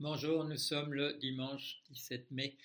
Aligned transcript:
Bonjour, 0.00 0.44
nous 0.44 0.56
sommes 0.56 0.94
le 0.94 1.14
dimanche 1.14 1.82
17 1.90 2.30
mai 2.30 2.56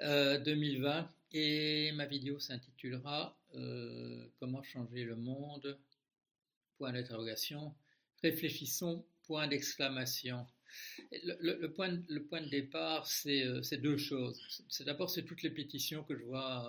2020 0.00 1.08
et 1.30 1.92
ma 1.92 2.06
vidéo 2.06 2.40
s'intitulera 2.40 3.38
Comment 4.40 4.64
changer 4.64 5.04
le 5.04 5.14
monde? 5.14 5.78
Point 6.78 6.92
d'interrogation. 6.92 7.72
Réfléchissons, 8.20 9.06
point 9.22 9.46
d'exclamation. 9.46 10.44
Le, 11.12 11.68
point, 11.68 11.90
de 11.92 12.48
départ, 12.48 13.06
c'est 13.06 13.76
deux 13.76 13.96
choses. 13.96 14.64
D'abord 14.80 15.08
c'est 15.08 15.22
toutes 15.22 15.42
les 15.42 15.50
pétitions 15.50 16.02
que 16.02 16.18
je 16.18 16.24
vois 16.24 16.68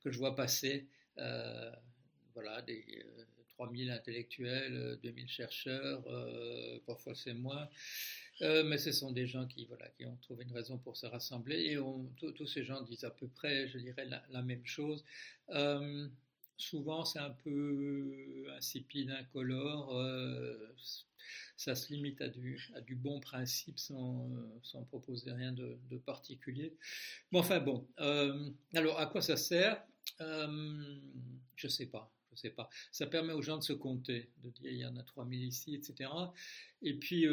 que 0.00 0.12
je 0.12 0.18
vois 0.18 0.36
passer. 0.36 0.86
voilà, 2.34 2.62
des 2.62 3.04
3000 3.48 3.90
intellectuels, 3.90 5.00
2000 5.02 5.28
chercheurs, 5.28 6.04
parfois 6.86 7.16
c'est 7.16 7.34
moins. 7.34 7.68
Euh, 8.42 8.64
mais 8.64 8.78
ce 8.78 8.92
sont 8.92 9.12
des 9.12 9.26
gens 9.26 9.46
qui, 9.46 9.64
voilà, 9.66 9.88
qui 9.90 10.04
ont 10.06 10.16
trouvé 10.22 10.44
une 10.44 10.52
raison 10.52 10.78
pour 10.78 10.96
se 10.96 11.06
rassembler 11.06 11.72
et 11.72 11.78
tous 12.16 12.46
ces 12.46 12.64
gens 12.64 12.82
disent 12.82 13.04
à 13.04 13.10
peu 13.10 13.28
près, 13.28 13.68
je 13.68 13.78
dirais, 13.78 14.06
la, 14.06 14.42
même 14.42 14.64
chose. 14.66 15.04
Euh, 15.50 16.08
souvent, 16.56 17.04
c'est 17.04 17.20
un 17.20 17.30
peu 17.30 18.46
insipide, 18.56 19.10
incolore. 19.10 19.96
Euh, 19.96 20.74
ça 21.56 21.76
se 21.76 21.92
limite 21.92 22.20
à 22.20 22.28
du, 22.28 22.96
bon 22.96 23.20
principe 23.20 23.78
sans, 23.78 24.28
proposer 24.88 25.30
rien 25.32 25.52
de, 25.52 25.78
de, 25.88 25.96
particulier. 25.96 26.74
Mais 27.30 27.38
enfin 27.38 27.60
bon, 27.60 27.86
alors 28.74 28.98
à 28.98 29.06
quoi 29.06 29.22
ça 29.22 29.36
sert? 29.36 29.82
Je 30.18 31.66
ne 31.66 31.68
sais 31.68 31.86
pas 31.86 32.10
je 32.32 32.40
sais 32.40 32.50
pas. 32.50 32.68
Ça 32.90 33.06
permet 33.06 33.32
aux 33.32 33.42
gens 33.42 33.58
de 33.58 33.62
se 33.62 33.72
compter, 33.72 34.28
de 34.42 34.50
dire 34.50 34.72
il 34.72 34.78
y 34.78 34.84
en 34.84 34.96
a 34.96 35.04
3000 35.04 35.44
ici, 35.44 35.76
etc. 35.76 36.10
Et 36.82 36.94
puis, 36.94 37.28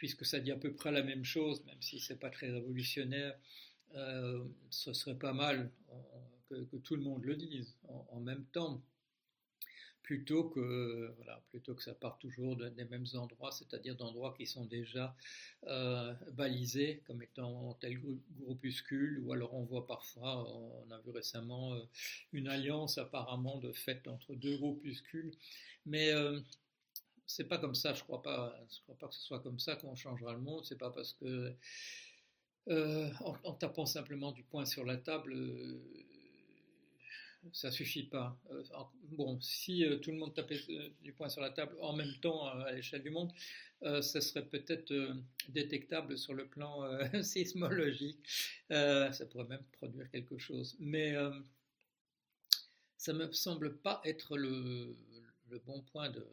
puisque 0.00 0.24
ça 0.24 0.40
dit 0.40 0.50
à 0.50 0.56
peu 0.56 0.72
près 0.72 0.90
la 0.90 1.02
même 1.02 1.26
chose, 1.26 1.62
même 1.66 1.82
si 1.82 2.00
c'est 2.00 2.18
pas 2.18 2.30
très 2.30 2.50
révolutionnaire, 2.50 3.38
euh, 3.94 4.42
ce 4.70 4.94
serait 4.94 5.18
pas 5.18 5.34
mal 5.34 5.70
que, 6.48 6.76
tout 6.78 6.96
le 6.96 7.02
monde 7.02 7.22
le 7.22 7.36
dise 7.36 7.76
en, 8.08 8.18
même 8.20 8.46
temps, 8.46 8.82
plutôt 10.02 10.44
que, 10.44 11.14
plutôt 11.50 11.74
que 11.74 11.82
ça 11.82 11.92
parte 11.92 12.18
toujours 12.18 12.56
des 12.56 12.84
mêmes 12.86 13.04
endroits, 13.12 13.52
c'est-à-dire 13.52 13.94
d'endroits 13.94 14.34
qui 14.38 14.46
sont 14.46 14.64
déjà 14.64 15.14
euh, 15.66 16.14
balisés 16.32 17.02
comme 17.06 17.22
étant 17.22 17.74
tel 17.74 18.00
groupuscule, 18.38 19.20
ou 19.22 19.34
alors 19.34 19.52
on 19.52 19.64
voit 19.64 19.86
parfois, 19.86 20.50
on 20.50 20.90
a 20.90 20.98
vu 21.00 21.10
récemment 21.10 21.74
euh, 21.74 21.82
une 22.32 22.48
alliance 22.48 22.96
apparemment 22.96 23.58
de 23.58 23.70
fait 23.70 24.08
entre 24.08 24.34
deux 24.34 24.56
groupuscules, 24.56 25.34
mais 25.84 26.10
c'est 27.30 27.44
pas 27.44 27.58
comme 27.58 27.74
ça, 27.74 27.94
je 27.94 28.02
crois 28.02 28.22
pas. 28.22 28.54
Je 28.70 28.82
crois 28.82 28.96
pas 28.98 29.08
que 29.08 29.14
ce 29.14 29.22
soit 29.22 29.40
comme 29.40 29.58
ça 29.58 29.76
qu'on 29.76 29.94
changera 29.94 30.32
le 30.32 30.40
monde. 30.40 30.64
C'est 30.64 30.78
pas 30.78 30.90
parce 30.90 31.12
que 31.14 31.54
euh, 32.68 33.10
en, 33.20 33.54
tapant 33.54 33.86
simplement 33.86 34.32
du 34.32 34.42
poing 34.42 34.66
sur 34.66 34.84
la 34.84 34.96
table, 34.96 35.32
euh, 35.34 35.80
ça 37.52 37.70
suffit 37.70 38.04
pas. 38.04 38.36
Euh, 38.50 38.62
bon, 39.12 39.40
si 39.40 39.84
tout 40.02 40.10
le 40.10 40.18
monde 40.18 40.34
tapait 40.34 40.60
du 41.02 41.12
poing 41.12 41.28
sur 41.28 41.40
la 41.40 41.50
table 41.50 41.76
en 41.80 41.94
même 41.94 42.14
temps 42.20 42.46
à 42.46 42.72
l'échelle 42.72 43.02
du 43.02 43.10
monde, 43.10 43.32
ça 43.82 44.20
serait 44.20 44.44
peut-être 44.44 44.92
détectable 45.48 46.18
sur 46.18 46.34
le 46.34 46.46
plan 46.46 46.82
sismologique. 47.22 48.18
ça 48.68 49.26
pourrait 49.30 49.46
même 49.46 49.64
produire 49.72 50.10
quelque 50.10 50.36
chose. 50.36 50.76
Mais 50.80 51.14
ça 52.98 53.12
me 53.14 53.32
semble 53.32 53.78
pas 53.78 54.02
être 54.04 54.36
le 54.36 54.94
bon 55.64 55.80
point 55.82 56.10
de 56.10 56.26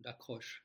d'accroche. 0.00 0.64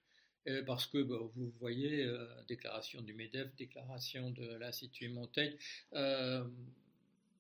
Parce 0.65 0.87
que 0.87 1.01
bah, 1.01 1.17
vous 1.35 1.53
voyez, 1.59 2.03
euh, 2.03 2.27
déclaration 2.47 3.01
du 3.01 3.13
MEDEF, 3.13 3.55
déclaration 3.55 4.29
de 4.31 4.55
l'Institut 4.55 5.07
Montaigne, 5.07 5.55
euh, 5.93 6.43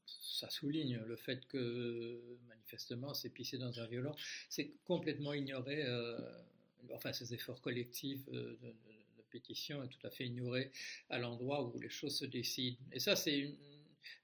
ça 0.05 0.49
souligne 0.49 1.01
le 1.05 1.15
fait 1.17 1.45
que 1.47 2.21
manifestement 2.47 3.13
c'est 3.13 3.29
pissé 3.29 3.57
dans 3.57 3.77
un 3.79 3.87
violon, 3.87 4.15
c'est 4.49 4.71
complètement 4.85 5.33
ignoré, 5.33 5.83
euh, 5.85 6.17
enfin 6.93 7.11
ces 7.11 7.33
efforts 7.33 7.61
collectifs 7.61 8.25
de, 8.29 8.57
pétition 9.31 9.83
est 9.83 9.87
tout 9.87 10.05
à 10.05 10.11
fait 10.11 10.27
ignoré 10.27 10.71
à 11.09 11.17
l'endroit 11.17 11.63
où 11.63 11.79
les 11.79 11.89
choses 11.89 12.15
se 12.15 12.25
décident. 12.25 12.77
Et 12.91 12.99
ça 12.99 13.15
c'est 13.15 13.39
une, 13.39 13.55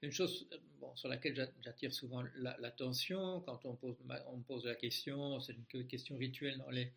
une 0.02 0.12
chose 0.12 0.48
bon, 0.80 0.94
sur 0.96 1.08
laquelle 1.08 1.34
j'attire 1.62 1.92
souvent 1.92 2.22
l'attention 2.36 3.40
quand 3.40 3.64
on 3.64 3.74
pose, 3.76 3.96
pose 4.46 4.64
la 4.64 4.74
question, 4.74 5.40
c'est 5.40 5.54
une 5.72 5.86
question 5.86 6.16
rituelle 6.16 6.58
dans 6.58 6.70
les, 6.70 6.92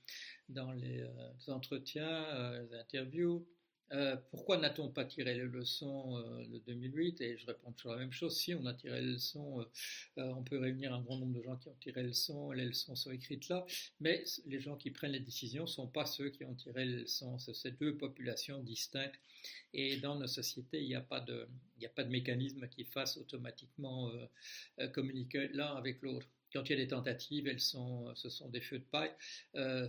dans 0.49 0.71
les, 0.71 1.01
euh, 1.01 1.51
entretiens, 1.53 2.25
euh, 2.25 2.63
les 2.63 2.75
interviews. 2.75 3.47
Euh, 3.91 4.17
pourquoi 4.31 4.57
n'a-t-on 4.57 4.89
pas 4.89 5.05
tiré 5.05 5.35
les 5.35 5.43
leçons 5.43 6.17
de 6.47 6.57
2008 6.65 7.21
Et 7.21 7.37
je 7.37 7.45
réponds 7.45 7.71
toujours 7.73 7.93
la 7.93 7.99
même 7.99 8.11
chose. 8.11 8.35
Si 8.35 8.55
on 8.55 8.65
a 8.65 8.73
tiré 8.73 9.01
les 9.01 9.13
leçons, 9.13 9.65
on 10.17 10.43
peut 10.43 10.57
réunir 10.57 10.93
un 10.93 11.01
grand 11.01 11.17
nombre 11.17 11.37
de 11.37 11.43
gens 11.43 11.57
qui 11.57 11.67
ont 11.67 11.75
tiré 11.79 12.01
les 12.01 12.09
leçons. 12.09 12.51
Les 12.51 12.65
leçons 12.65 12.95
sont 12.95 13.11
écrites 13.11 13.49
là, 13.49 13.65
mais 13.99 14.23
les 14.45 14.59
gens 14.59 14.77
qui 14.77 14.89
prennent 14.89 15.11
les 15.11 15.19
décisions 15.19 15.63
ne 15.63 15.67
sont 15.67 15.87
pas 15.87 16.05
ceux 16.05 16.29
qui 16.29 16.43
ont 16.43 16.55
tiré 16.55 16.85
les 16.85 17.01
leçons. 17.01 17.37
C'est 17.37 17.77
deux 17.79 17.95
populations 17.95 18.59
distinctes. 18.63 19.19
Et 19.73 19.97
dans 19.97 20.15
nos 20.15 20.27
sociétés, 20.27 20.81
il 20.81 20.87
n'y 20.87 20.95
a 20.95 21.01
pas 21.01 21.19
de 21.19 21.47
mécanisme 22.09 22.67
qui 22.69 22.85
fasse 22.85 23.17
automatiquement 23.17 24.11
communiquer 24.93 25.49
l'un 25.49 25.75
avec 25.75 26.01
l'autre 26.01 26.27
quand 26.53 26.69
il 26.69 26.73
y 26.73 26.75
a 26.75 26.83
des 26.83 26.87
tentatives, 26.87 27.47
elles 27.47 27.59
sont, 27.59 28.13
ce 28.15 28.29
sont 28.29 28.47
des 28.49 28.61
feux 28.61 28.79
de 28.79 28.83
paille. 28.83 29.11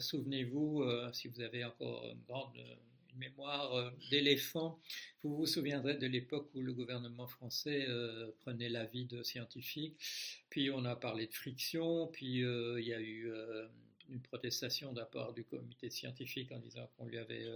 Souvenez-vous, 0.00 0.82
si 1.12 1.28
vous 1.28 1.40
avez 1.40 1.64
encore 1.64 2.06
une 2.06 2.22
grande 2.22 2.56
mémoire 3.16 3.74
euh, 3.74 3.90
d'éléphant. 4.10 4.80
Vous 5.22 5.36
vous 5.36 5.46
souviendrez 5.46 5.96
de 5.96 6.06
l'époque 6.06 6.50
où 6.54 6.62
le 6.62 6.72
gouvernement 6.72 7.26
français 7.26 7.86
euh, 7.88 8.30
prenait 8.40 8.68
l'avis 8.68 9.06
de 9.06 9.22
scientifiques, 9.22 9.96
puis 10.50 10.70
on 10.70 10.84
a 10.84 10.96
parlé 10.96 11.26
de 11.26 11.34
friction, 11.34 12.08
puis 12.08 12.42
euh, 12.44 12.80
il 12.80 12.86
y 12.86 12.94
a 12.94 13.00
eu 13.00 13.32
une 14.08 14.20
protestation 14.20 14.92
de 14.92 15.00
la 15.00 15.06
part 15.06 15.32
du 15.32 15.44
comité 15.44 15.90
scientifique 15.90 16.52
en 16.52 16.58
disant 16.58 16.88
qu'on 16.96 17.06
lui 17.06 17.18
avait 17.18 17.46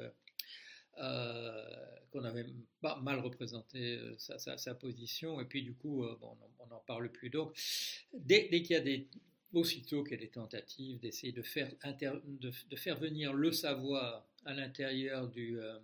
qu'on 2.11 2.25
avait 2.25 2.47
mal 2.83 3.21
représenté 3.21 4.01
sa, 4.17 4.75
position, 4.75 5.41
et 5.41 5.45
puis 5.45 5.63
du 5.63 5.75
coup, 5.75 6.05
bon, 6.21 6.37
on 6.59 6.67
n'en 6.67 6.81
parle 6.81 7.13
plus. 7.13 7.31
Donc, 7.31 7.57
dès 8.15 8.49
qu'il 8.49 8.71
y 8.71 8.75
a 8.75 8.81
des, 8.81 9.07
aussitôt 9.53 10.03
qu'il 10.03 10.13
y 10.13 10.17
a 10.17 10.21
des 10.21 10.29
tentatives 10.29 10.99
d'essayer 11.01 11.33
de 11.33 11.43
faire, 11.43 11.71
de, 12.01 12.77
faire 12.77 12.99
venir 12.99 13.33
le 13.33 13.53
savoir 13.53 14.27
à 14.49 14.55
l'intérieur 14.55 15.29
du 15.29 15.61
euh, 15.61 15.79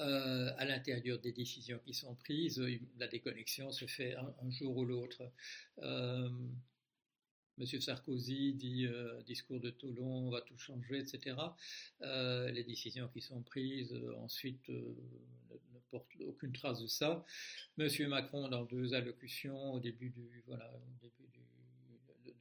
euh, 0.00 0.52
à 0.58 0.64
l'intérieur 0.64 1.18
des 1.18 1.32
décisions 1.32 1.80
qui 1.84 1.92
sont 1.92 2.14
prises, 2.14 2.62
la 2.98 3.08
déconnexion 3.08 3.72
se 3.72 3.86
fait 3.86 4.14
un, 4.14 4.50
jour 4.50 4.76
ou 4.76 4.84
l'autre. 4.84 5.22
Euh, 5.78 6.28
Monsieur 7.58 7.80
Sarkozy 7.80 8.54
dit 8.54 8.88
discours 9.26 9.60
de 9.60 9.70
Toulon, 9.70 10.26
on 10.26 10.30
va 10.30 10.40
tout 10.40 10.58
changer, 10.58 10.98
etc. 10.98 11.36
les 12.00 12.64
décisions 12.64 13.08
qui 13.08 13.20
sont 13.20 13.42
prises 13.42 13.94
ensuite 14.18 14.68
ne, 14.68 15.78
portent 15.90 16.16
aucune 16.26 16.52
trace 16.52 16.80
de 16.80 16.88
ça. 16.88 17.24
Monsieur 17.76 18.08
Macron, 18.08 18.48
dans 18.48 18.64
deux 18.64 18.94
allocutions 18.94 19.74
au 19.74 19.80
début 19.80 20.10
du 20.10 20.42
voilà, 20.48 20.68
au 20.74 21.00
début 21.00 21.28
du 21.32 21.43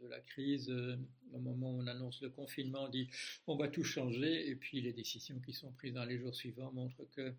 de, 0.04 0.10
la 0.10 0.20
crise, 0.20 0.70
euh, 0.70 0.98
au 1.32 1.40
moment 1.40 1.72
où 1.72 1.82
on 1.82 1.88
annonce 1.88 2.22
le 2.22 2.30
confinement, 2.30 2.84
on 2.86 2.90
dit 2.90 3.10
on 3.48 3.56
va 3.56 3.68
tout 3.68 3.84
changer, 3.84 4.50
et 4.50 4.56
puis 4.56 4.82
les 4.82 4.94
décisions 4.94 5.40
qui 5.40 5.54
sont 5.54 5.72
prises 5.72 5.94
dans 5.94 6.06
les 6.06 6.18
jours 6.18 6.36
suivants 6.36 6.72
montrent 6.72 7.06
que, 7.12 7.34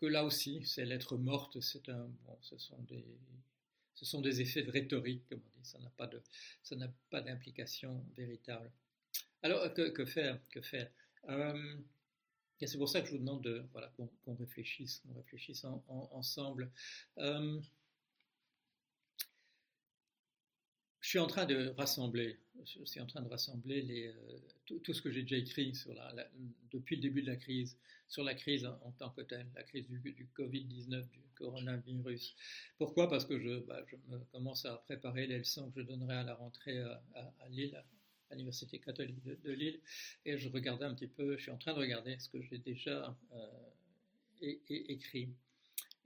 que 0.00 0.06
là 0.06 0.24
aussi, 0.24 0.64
c'est 0.64 0.84
l'être 0.84 1.16
morte, 1.16 1.60
c'est 1.60 1.88
un, 1.88 2.08
bon, 2.26 2.38
ce 2.40 2.56
sont 2.58 2.82
des, 2.84 3.04
ce 3.94 4.04
sont 4.04 4.20
des 4.20 4.40
effets 4.40 4.62
de 4.62 4.70
rhétorique, 4.70 5.26
comme 5.28 5.42
on 5.58 5.64
ça 5.64 5.78
n'a 5.78 5.90
pas 5.90 6.06
de, 6.06 6.22
ça 6.62 6.74
n'a 6.76 6.88
pas 7.10 7.20
d'implication 7.20 8.04
véritable. 8.16 8.70
Alors, 9.42 9.72
que, 9.74 10.04
faire, 10.04 10.38
que 10.50 10.60
faire? 10.60 10.90
Euh, 11.28 11.76
c'est 12.66 12.78
pour 12.78 12.88
ça 12.88 13.00
que 13.00 13.06
je 13.06 13.12
vous 13.12 13.18
demande 13.18 13.42
de, 13.42 13.64
voilà, 13.72 13.92
qu'on, 13.96 14.34
réfléchisse, 14.34 15.00
qu'on 15.00 15.14
réfléchisse 15.14 15.64
ensemble. 15.88 16.70
Euh, 17.18 17.60
je 20.99 20.99
suis 21.10 21.18
en 21.18 21.26
train 21.26 21.44
de 21.44 21.74
rassembler, 21.76 22.38
je 22.64 22.84
suis 22.84 23.00
en 23.00 23.06
train 23.06 23.20
de 23.20 23.28
rassembler 23.28 24.06
euh, 24.06 24.38
tout, 24.64 24.94
ce 24.94 25.02
que 25.02 25.10
j'ai 25.10 25.22
déjà 25.22 25.36
écrit 25.36 25.72
depuis 26.72 26.96
le 26.96 27.02
début 27.02 27.22
de 27.22 27.26
la 27.26 27.36
crise, 27.36 27.76
sur 28.08 28.22
la 28.22 28.34
crise 28.34 28.64
en, 28.64 28.92
tant 28.92 29.10
que 29.10 29.22
telle, 29.22 29.48
la 29.56 29.64
crise 29.64 29.88
du, 29.88 29.98
du 29.98 30.28
Covid-19, 30.36 31.08
du 31.10 31.20
coronavirus. 31.36 32.36
Pourquoi? 32.78 33.08
Parce 33.10 33.24
que 33.24 33.40
je, 33.40 33.58
bah, 33.58 33.84
commence 34.30 34.64
à 34.66 34.76
préparer 34.76 35.26
les 35.26 35.38
leçons 35.38 35.72
que 35.72 35.80
je 35.80 35.86
donnerai 35.86 36.14
à 36.14 36.22
la 36.22 36.34
rentrée 36.34 36.78
à, 36.78 37.02
à, 37.40 37.48
Lille, 37.48 37.82
à 38.30 38.34
l'Université 38.34 38.78
catholique 38.78 39.20
de, 39.24 39.52
Lille, 39.52 39.80
et 40.24 40.38
je 40.38 40.48
regardais 40.48 40.84
un 40.84 40.94
petit 40.94 41.08
peu, 41.08 41.36
je 41.36 41.42
suis 41.42 41.50
en 41.50 41.58
train 41.58 41.74
de 41.74 41.80
regarder 41.80 42.16
ce 42.20 42.28
que 42.28 42.40
j'ai 42.40 42.58
déjà 42.58 43.16
euh, 43.32 44.54
écrit. 44.68 45.28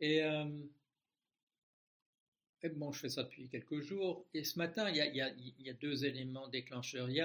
Euh, 0.03 0.65
bon, 2.71 2.93
je 2.93 3.01
fais 3.01 3.09
ça 3.09 3.25
depuis 3.25 3.49
quelques 3.49 3.81
jours. 3.81 4.27
Et 4.35 4.45
ce 4.45 4.59
matin, 4.59 4.89
il 4.91 4.97
y 4.97 5.71
a, 5.71 5.73
deux 5.75 6.05
éléments 6.05 6.49
déclencheurs. 6.49 7.09
Il 7.11 7.17
y 7.17 7.21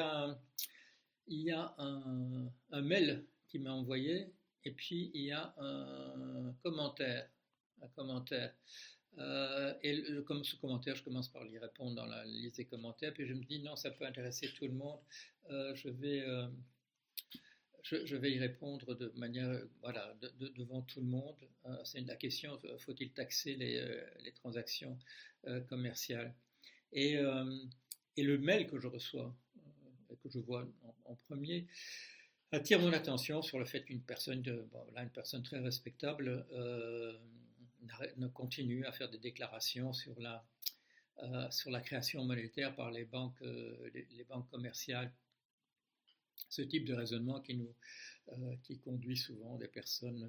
a, 1.52 1.76
un, 1.78 2.82
mail 2.82 3.26
qui 3.48 3.60
m'a 3.60 3.74
envoyé 3.74 4.28
et 4.66 4.72
puis 4.72 5.12
il 5.14 5.24
y 5.24 5.32
a 5.32 5.54
un 5.58 6.54
commentaire. 6.64 7.30
Un 7.82 7.88
commentaire. 7.90 8.54
Euh, 9.18 9.74
et 9.82 10.04
comme 10.26 10.44
ce 10.44 10.56
commentaire, 10.56 10.96
je 10.96 11.04
commence 11.04 11.30
par 11.30 11.46
y 11.46 11.58
répondre 11.58 11.96
dans 11.96 12.06
la 12.06 12.26
liste 12.26 12.58
des 12.58 12.66
commentaires, 12.66 13.14
puis 13.14 13.26
je 13.26 13.34
me 13.34 13.44
dis 13.44 13.60
non, 13.60 13.76
ça 13.76 13.92
peut 13.92 14.06
intéresser 14.06 14.54
tout 14.54 14.66
le 14.66 14.74
monde. 14.74 15.00
Euh, 15.50 15.74
je 15.76 15.90
vais 15.90 16.24
je, 18.06 18.16
vais 18.16 18.32
y 18.32 18.40
répondre 18.40 18.96
de 18.96 19.12
manière, 19.16 19.62
voilà, 19.82 20.16
devant 20.56 20.82
tout 20.82 21.02
le 21.02 21.08
monde. 21.08 21.36
c'est 21.84 22.02
la 22.02 22.16
question 22.16 22.60
faut-il 22.80 23.12
taxer 23.12 23.56
les, 23.56 24.32
transactions 24.34 24.98
commerciales? 25.68 26.34
Et, 26.94 27.18
le 27.18 28.38
mail 28.38 28.68
que 28.68 28.80
je 28.80 28.88
reçois, 28.88 29.34
que 30.22 30.30
je 30.30 30.40
vois 30.40 30.68
en 31.06 31.16
premier, 31.16 31.68
attire 32.52 32.80
mon 32.80 32.94
attention 32.94 33.42
sur 33.42 33.60
le 33.60 33.66
fait 33.66 33.84
qu'une 33.84 34.02
personne, 34.02 34.44
une 34.46 35.10
personne 35.10 35.44
très 35.44 35.60
respectable, 35.60 36.46
euh, 36.52 37.18
ne 38.18 38.28
continue 38.28 38.86
à 38.86 38.92
faire 38.92 39.10
des 39.10 39.18
déclarations 39.18 39.94
sur 39.94 40.20
la, 40.20 40.46
euh, 41.24 41.50
sur 41.52 41.72
la 41.72 41.82
création 41.82 42.24
monétaire 42.26 42.76
par 42.76 42.92
les 42.92 43.06
banques, 43.06 43.42
euh, 43.42 43.90
les, 43.94 44.24
banques 44.24 44.50
commerciales. 44.50 45.12
Ce 46.50 46.62
type 46.62 46.86
de 46.86 46.94
raisonnement 46.94 47.40
qui, 47.42 47.56
nous, 47.56 47.74
qui 48.63 48.80
conduit 48.80 49.18
souvent 49.18 49.57
des 49.57 49.68
personnes 49.68 50.28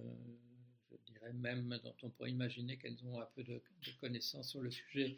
je 0.91 1.13
dirais 1.13 1.33
même 1.33 1.79
dont 1.83 1.95
on 2.03 2.11
pourrait 2.11 2.31
imaginer 2.31 2.77
qu'elles 2.77 3.03
ont 3.05 3.21
un 3.21 3.29
peu 3.35 3.43
de, 3.43 3.61
connaissances 4.01 4.51
sur 4.51 4.61
le 4.61 4.71
sujet, 4.71 5.17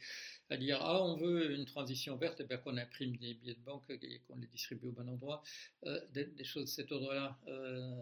à 0.51 0.57
dire 0.57 0.79
ah 0.81 1.03
on 1.05 1.17
veut 1.17 1.55
une 1.55 1.65
transition 1.65 2.17
verte, 2.17 2.41
et 2.41 2.45
eh 2.45 2.47
bien 2.47 2.59
qu'on 2.59 2.77
imprime 2.77 3.17
des 3.17 3.35
billets 3.35 3.55
de 3.55 3.61
banque 3.61 3.85
et 3.91 4.21
qu'on 4.27 4.37
les 4.37 4.47
distribue 4.47 4.89
au 4.89 4.93
bon 4.93 5.09
endroit, 5.09 5.43
euh, 5.85 6.01
des, 6.13 6.45
choses 6.45 6.65
de 6.65 6.71
cet 6.71 6.93
ordre-là, 6.93 7.39
euh, 7.49 8.01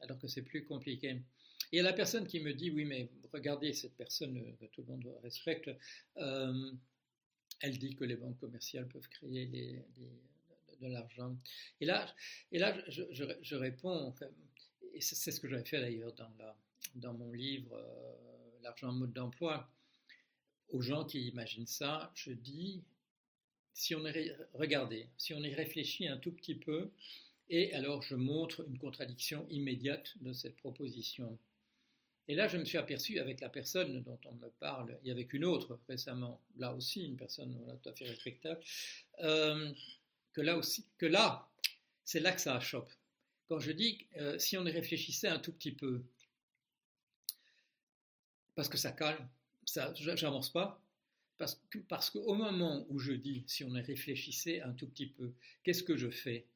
alors 0.00 0.18
que 0.18 0.28
c'est 0.28 0.42
plus 0.42 0.64
compliqué. 0.64 1.20
Et 1.72 1.82
la 1.82 1.92
personne 1.92 2.26
qui 2.26 2.40
me 2.40 2.52
dit 2.54 2.70
oui 2.70 2.84
mais 2.84 3.10
regardez 3.32 3.72
cette 3.72 3.96
personne 3.96 4.56
que 4.60 4.66
tout 4.66 4.82
le 4.82 4.88
monde 4.88 5.12
respecte, 5.22 5.70
euh, 6.18 6.72
elle 7.60 7.78
dit 7.78 7.94
que 7.94 8.04
les 8.04 8.16
banques 8.16 8.38
commerciales 8.38 8.88
peuvent 8.88 9.08
créer 9.08 9.82
de 10.80 10.88
l'argent. 10.88 11.36
Et 11.80 11.86
là, 11.86 12.06
et 12.52 12.58
là 12.58 12.76
je, 12.88 13.02
je 13.12 13.56
réponds, 13.56 14.14
et 14.92 15.00
c'est 15.00 15.30
ce 15.30 15.40
que 15.40 15.48
j'avais 15.48 15.64
fait 15.64 15.80
d'ailleurs 15.80 16.12
dans 16.12 16.30
dans 16.94 17.14
mon 17.14 17.32
livre 17.32 17.74
euh, 17.74 18.60
L'argent 18.62 18.88
en 18.88 18.92
mode 18.92 19.12
d'emploi, 19.12 19.70
aux 20.70 20.80
gens 20.80 21.04
qui 21.04 21.28
imaginent 21.28 21.66
ça, 21.66 22.10
je 22.14 22.32
dis, 22.32 22.82
si 23.74 23.94
on 23.94 24.06
est, 24.06 24.34
regardez, 24.54 25.06
si 25.18 25.34
on 25.34 25.42
y 25.42 25.52
réfléchit 25.52 26.08
un 26.08 26.16
tout 26.16 26.32
petit 26.32 26.54
peu, 26.54 26.90
et 27.50 27.74
alors 27.74 28.00
je 28.00 28.14
montre 28.14 28.66
une 28.66 28.78
contradiction 28.78 29.46
immédiate 29.50 30.14
de 30.22 30.32
cette 30.32 30.56
proposition. 30.56 31.38
Et 32.26 32.34
là, 32.34 32.48
je 32.48 32.56
me 32.56 32.64
suis 32.64 32.78
aperçu 32.78 33.18
avec 33.18 33.42
la 33.42 33.50
personne 33.50 34.02
dont 34.02 34.18
on 34.24 34.32
me 34.32 34.48
parle, 34.60 34.98
et 35.04 35.10
avec 35.10 35.34
une 35.34 35.44
autre 35.44 35.78
récemment, 35.86 36.40
là 36.56 36.72
aussi, 36.72 37.04
une 37.04 37.18
personne 37.18 37.54
tout 37.82 37.88
à 37.90 37.92
fait 37.92 38.06
respectable, 38.06 38.62
euh, 39.20 39.74
que 40.34 40.42
là 40.42 40.58
aussi, 40.58 40.84
que 40.98 41.06
là, 41.06 41.48
c'est 42.04 42.20
là 42.20 42.32
que 42.32 42.40
ça 42.40 42.60
chope. 42.60 42.92
Quand 43.48 43.60
je 43.60 43.72
dis, 43.72 44.06
euh, 44.16 44.38
si 44.38 44.58
on 44.58 44.66
y 44.66 44.70
réfléchissait 44.70 45.28
un 45.28 45.38
tout 45.38 45.52
petit 45.52 45.72
peu, 45.72 46.04
parce 48.54 48.68
que 48.68 48.76
ça 48.76 48.92
calme, 48.92 49.26
ça, 49.64 49.92
j'avance 49.94 50.52
pas, 50.52 50.82
parce, 51.38 51.60
que, 51.70 51.78
parce 51.78 52.10
qu'au 52.10 52.34
moment 52.34 52.84
où 52.88 52.98
je 52.98 53.12
dis, 53.12 53.44
si 53.46 53.64
on 53.64 53.74
y 53.74 53.80
réfléchissait 53.80 54.60
un 54.60 54.72
tout 54.72 54.88
petit 54.88 55.06
peu, 55.06 55.32
qu'est-ce 55.62 55.82
que 55.82 55.96
je 55.96 56.10
fais? 56.10 56.46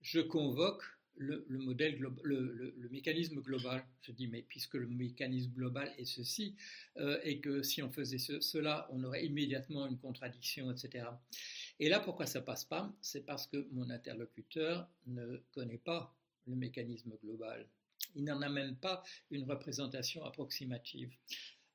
Je 0.00 0.20
convoque 0.20 0.84
le, 1.16 1.44
modèle, 1.48 1.98
le, 1.98 2.74
le, 2.76 2.88
mécanisme 2.90 3.40
global. 3.40 3.84
Je 4.02 4.12
dis, 4.12 4.26
mais 4.28 4.42
puisque 4.42 4.74
le 4.74 4.86
mécanisme 4.86 5.52
global 5.52 5.92
est 5.98 6.04
ceci, 6.04 6.56
euh, 6.96 7.18
et 7.22 7.40
que 7.40 7.62
si 7.62 7.82
on 7.82 7.90
faisait 7.90 8.18
cela, 8.18 8.88
on 8.90 9.02
aurait 9.04 9.24
immédiatement 9.24 9.86
une 9.86 9.98
contradiction, 9.98 10.70
etc. 10.70 11.06
Et 11.78 11.88
là, 11.88 12.00
pourquoi 12.00 12.26
ça 12.26 12.40
passe 12.40 12.64
pas? 12.64 12.92
C'est 13.00 13.24
parce 13.24 13.46
que 13.46 13.68
mon 13.72 13.90
interlocuteur 13.90 14.88
ne 15.06 15.38
connaît 15.52 15.78
pas 15.78 16.14
le 16.46 16.56
mécanisme 16.56 17.12
global. 17.22 17.68
Il 18.14 18.24
n'en 18.24 18.42
a 18.42 18.48
même 18.48 18.76
pas 18.76 19.02
une 19.30 19.44
représentation 19.44 20.24
approximative. 20.24 21.12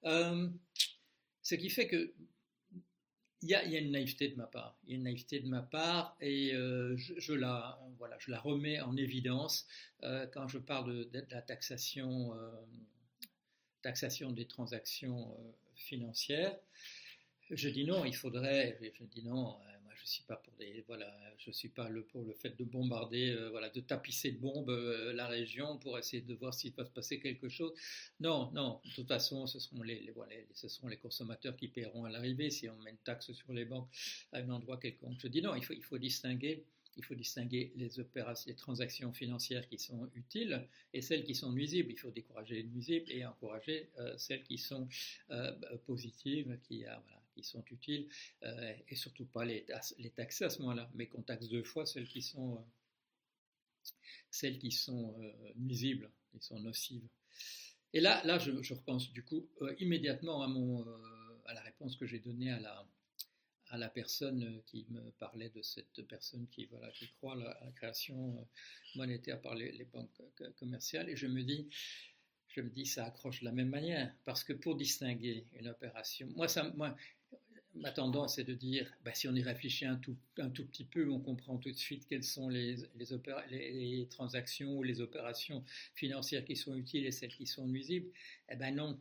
Euh, 0.04 0.50
ce 1.42 1.56
qui 1.56 1.69
fait 1.69 1.88
que 1.88 2.13
il 3.44 3.50
y, 3.50 3.56
a, 3.56 3.63
une 3.63 3.92
naïveté 3.92 4.30
de 4.30 4.36
ma 4.36 4.48
part. 4.48 4.78
Il 4.86 4.92
y 4.92 4.94
a 4.94 4.98
une 4.98 5.04
naïveté 5.04 5.39
de 5.39 5.48
ma 5.48 5.62
part 5.62 6.18
et 6.19 6.54
euh, 6.54 6.95
je, 6.98 7.34
la, 7.34 7.80
voilà, 7.98 8.18
je 8.19 8.31
la 8.31 8.39
remets 8.39 8.80
en 8.81 8.98
évidence 8.98 9.68
euh, 10.04 10.25
quand 10.28 10.48
je 10.48 10.57
parle 10.57 11.10
de, 11.10 11.25
la 11.30 11.42
taxation, 11.42 12.34
taxation 13.81 14.31
des 14.31 14.45
transactions 14.45 15.36
financières. 15.75 16.57
Je 17.51 17.69
dis 17.69 17.86
non, 17.86 18.06
il 18.06 18.16
faudrait, 18.16 18.78
je 18.81 19.04
dis 19.06 19.24
non, 19.24 19.57
suis 20.07 20.24
pas 20.24 20.38
pour 20.38 20.54
des, 20.56 20.83
voilà, 20.88 21.13
je 21.38 21.51
suis 21.51 21.69
pas 21.69 21.89
le, 21.89 22.04
pour 22.04 22.24
le 22.24 22.33
fait 22.33 22.57
de 22.57 22.63
bombarder, 22.63 23.31
euh, 23.31 23.50
voilà, 23.50 23.69
de 23.69 23.81
tapisser 23.81 24.31
de 24.31 24.38
bombes 24.39 24.69
euh, 24.69 25.13
la 25.13 25.27
région 25.27 25.77
pour 25.77 25.98
essayer 25.98 26.21
de 26.21 26.33
voir 26.33 26.54
s'il 26.54 26.74
va 26.74 26.86
se 26.86 26.92
passer 26.92 27.19
quelque 27.19 27.50
chose. 27.50 27.74
Non, 28.19 28.51
non. 28.54 28.80
De 28.86 28.92
toute 28.92 29.07
façon, 29.07 29.45
ce 29.48 29.59
seront 29.59 29.83
les, 29.83 30.12
voilà, 30.15 30.33
ce 30.54 30.68
seront 30.68 30.88
les 30.88 30.98
consommateurs 30.98 31.56
qui 31.56 31.68
paieront 31.68 32.06
à 32.06 32.09
l'arrivée 32.09 32.50
si 32.50 32.69
on 32.69 32.77
met 32.77 32.92
une 32.92 32.98
taxe 32.98 33.31
sur 33.33 33.54
les 33.54 33.65
banques 33.65 33.89
à 34.31 34.39
un 34.39 34.50
endroit 34.50 34.77
quelconque. 34.77 35.19
Je 35.19 35.27
dis 35.27 35.42
non, 35.42 35.56
il 35.56 35.63
faut, 35.63 35.74
il 35.74 35.83
faut 35.83 35.98
distinguer 35.98 36.63
il 37.00 37.06
faut 37.06 37.13
distinguer 37.13 37.71
les 37.75 38.00
opérations, 38.00 38.45
les 38.48 38.56
transactions 38.56 39.13
financières 39.13 39.69
qui 39.69 39.77
sont 39.77 40.10
utiles 40.15 40.68
et 40.94 41.03
celles 41.03 41.24
qui 41.24 41.36
sont 41.36 41.51
nuisibles. 41.51 41.92
Il 41.92 42.00
faut 42.00 42.10
décourager 42.10 42.56
les 42.56 42.63
nuisibles 42.63 43.12
et 43.12 43.24
encourager 43.24 43.92
euh, 44.00 44.18
celles 44.18 44.42
qui 44.42 44.57
sont 44.57 44.88
positives, 45.86 46.57
qui, 46.63 46.80
voilà, 46.80 47.16
qui 47.38 47.44
sont 47.44 47.63
utiles, 47.69 48.10
euh, 48.44 48.74
et 48.89 48.95
surtout 48.95 49.25
pas 49.25 49.45
les, 49.45 49.66
taxer 50.16 50.45
à 50.45 50.50
ce 50.50 50.60
moment-là, 50.63 50.89
mais 50.95 51.07
qu'on 51.07 51.22
taxe 51.22 51.48
deux 51.48 51.63
fois 51.63 51.86
celles 51.86 52.07
qui 52.07 52.24
sont, 52.24 52.66
euh, 54.44 54.48
euh, 54.48 55.54
nuisibles, 55.56 56.10
qui 56.31 56.39
sont 56.39 56.60
nocives. 56.60 57.07
Et 57.94 58.01
là, 58.01 58.24
là 58.25 58.39
je, 58.39 58.51
repense 58.74 59.12
du 59.12 59.24
coup 59.24 59.48
immédiatement 59.80 60.42
à, 61.45 61.54
la 61.54 61.62
réponse 61.62 61.95
que 61.95 62.06
j'ai 62.07 62.19
donnée 62.19 62.51
à 62.51 62.60
la, 62.60 62.88
à 63.68 63.78
la 63.78 63.89
personne 63.89 64.62
qui 64.66 64.88
me 64.89 65.12
parlait 65.12 65.50
de 65.50 65.62
cette 65.62 66.01
personne 66.07 66.48
qui, 66.50 66.66
voilà, 66.66 66.89
qui 66.92 67.07
croit 67.10 67.34
à 67.34 67.63
la, 67.63 67.72
création 67.75 68.48
monétaire 68.95 69.39
par 69.42 69.56
les, 69.56 69.72
les, 69.72 69.86
banques 69.86 70.22
commerciales. 70.57 71.10
Et 71.10 71.16
je 71.16 71.28
me 71.28 71.44
dis, 71.44 71.69
je 72.57 72.63
me 72.63 72.69
dis, 72.69 72.88
ça 72.88 73.06
accroche 73.06 73.42
de 73.42 73.45
la 73.45 73.51
même 73.51 73.69
manière, 73.69 74.12
parce 74.25 74.44
que 74.44 74.51
pour 74.51 74.75
distinguer 74.75 75.46
une 75.53 75.67
opération, 75.67 76.27
moi, 76.36 76.48
ça, 76.48 76.63
moi 76.75 76.96
ma 77.79 77.91
tendance 77.91 78.38
est 78.39 78.43
de 78.43 78.53
dire, 78.53 78.91
bah, 79.03 79.13
si 79.13 79.27
on 79.27 79.36
y 79.36 79.41
réfléchit 79.41 79.86
un 79.86 79.96
tout, 79.98 80.15
un 80.38 80.50
tout 80.50 80.65
petit 80.65 80.86
peu, 80.86 81.10
on 81.10 81.19
comprend 81.19 81.57
tout 81.57 81.72
de 81.72 81.77
suite 81.77 82.07
quelles 82.07 82.24
sont 82.24 82.50
les, 82.50 84.07
transactions 84.10 84.77
ou 84.77 84.84
les 84.84 85.01
opérations 85.01 85.63
financières 85.93 86.46
qui 86.46 86.55
sont 86.55 86.75
utiles 86.75 87.05
et 87.05 87.12
celles 87.12 87.34
qui 87.34 87.46
sont 87.46 87.67
nuisibles. 87.67 88.10
Eh 88.50 88.55
bien 88.55 88.72
non. 88.72 89.00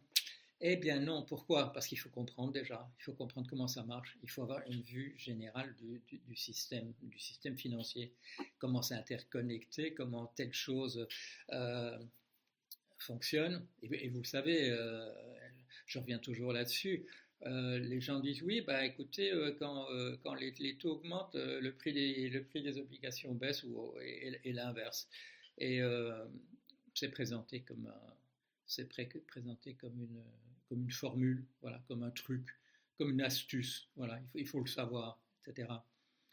Eh 0.61 0.77
bien 0.77 1.01
non. 1.01 1.23
Pourquoi? 1.23 1.73
Parce 1.73 1.87
qu'il 1.87 1.99
faut 1.99 2.09
comprendre 2.09 2.53
déjà, 2.53 2.91
il 2.99 3.03
faut 3.03 3.13
comprendre 3.13 3.49
comment 3.49 3.69
ça 3.69 3.83
marche, 3.85 4.17
il 4.23 4.31
faut 4.31 4.43
avoir 4.43 4.63
une 4.67 4.83
vue 4.83 5.15
générale 5.19 5.75
du, 5.77 6.03
du, 6.27 6.37
système, 6.37 6.93
du 7.03 7.19
système 7.19 7.57
financier, 7.59 8.13
comment 8.59 8.83
c'est 8.83 8.95
interconnecté, 8.95 9.95
comment 9.95 10.27
telle 10.35 10.53
chose 10.53 11.07
euh, 11.53 11.99
fonctionne. 12.99 13.67
Et, 13.83 14.09
vous 14.09 14.19
le 14.19 14.25
savez, 14.25 14.71
euh, 14.71 15.13
je 15.87 15.99
reviens 15.99 16.19
toujours 16.19 16.53
là-dessus. 16.53 17.07
Euh, 17.45 17.79
les 17.79 18.01
gens 18.01 18.21
disent 18.21 18.43
oui, 18.43 18.63
bah 18.63 18.85
écoutez, 18.85 19.31
euh, 19.31 19.55
quand, 19.59 19.91
euh, 19.91 20.17
quand 20.23 20.35
les, 20.35 20.77
taux 20.79 20.93
augmentent, 20.93 21.35
le, 21.35 21.71
prix 21.71 21.93
des, 21.93 22.29
le 22.31 22.43
prix 22.45 22.63
des 22.63 22.79
obligations 22.79 23.35
baisse 23.35 23.63
ou, 23.65 23.95
et, 24.01 24.53
l'inverse. 24.53 25.09
Et 25.59 25.81
c'est 26.95 27.11
présenté 27.11 27.63
comme 27.63 27.93
c'est 28.67 28.89
présenté 29.27 29.75
comme 29.75 30.01
une, 30.01 30.23
comme 30.69 30.83
une 30.83 30.91
formule, 30.91 31.45
voilà, 31.61 31.83
comme 31.89 32.03
un 32.03 32.11
truc, 32.11 32.49
comme 32.99 33.11
une 33.11 33.23
astuce. 33.23 33.89
Voilà, 33.97 34.19
il 34.21 34.27
faut, 34.29 34.39
il 34.39 34.47
faut 34.47 34.61
le 34.61 34.67
savoir, 34.67 35.21
etc. 35.47 35.69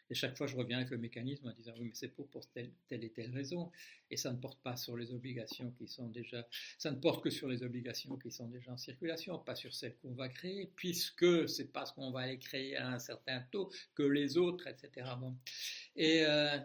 Et 0.10 0.16
chaque 0.16 0.38
fois, 0.38 0.48
je 0.48 0.56
reviens 0.56 0.78
avec 0.78 0.90
le 0.90 0.98
mécanisme 0.98 1.48
en 1.48 1.54
disant 1.54 1.74
oui, 1.80 1.88
mais 1.88 1.96
c'est 1.96 2.10
pour, 2.10 2.28
pour 2.28 2.46
telle, 2.52 2.72
telle, 2.88 3.04
et 3.04 3.10
telle 3.10 3.32
raison. 3.32 3.72
Et 4.10 4.18
ça 4.18 4.32
ne 4.32 4.38
porte 4.38 4.62
pas 4.62 4.76
sur 4.76 4.98
les 4.98 5.12
obligations 5.14 5.72
qui 5.72 5.88
sont 5.88 6.08
déjà, 6.10 6.48
ça 6.78 6.92
ne 6.92 6.98
porte 6.98 7.24
que 7.24 7.30
sur 7.30 7.48
les 7.48 7.64
obligations 7.64 8.18
qui 8.18 8.30
sont 8.32 8.48
déjà 8.48 8.72
en 8.72 8.78
circulation, 8.78 9.40
pas 9.40 9.56
sur 9.56 9.74
celles 9.74 9.96
qu'on 9.98 10.14
va 10.14 10.30
créer, 10.30 10.72
puisque 10.76 11.50
c'est 11.50 11.72
parce 11.72 11.92
qu'on 11.92 12.12
va 12.12 12.28
les 12.28 12.38
créer 12.38 12.76
à 12.78 12.90
un 12.90 13.00
certain 13.00 13.42
taux 13.52 13.72
que 13.96 14.04
les 14.04 14.38
autres, 14.38 14.68
etc. 14.68 15.10
Euh, 15.98 16.60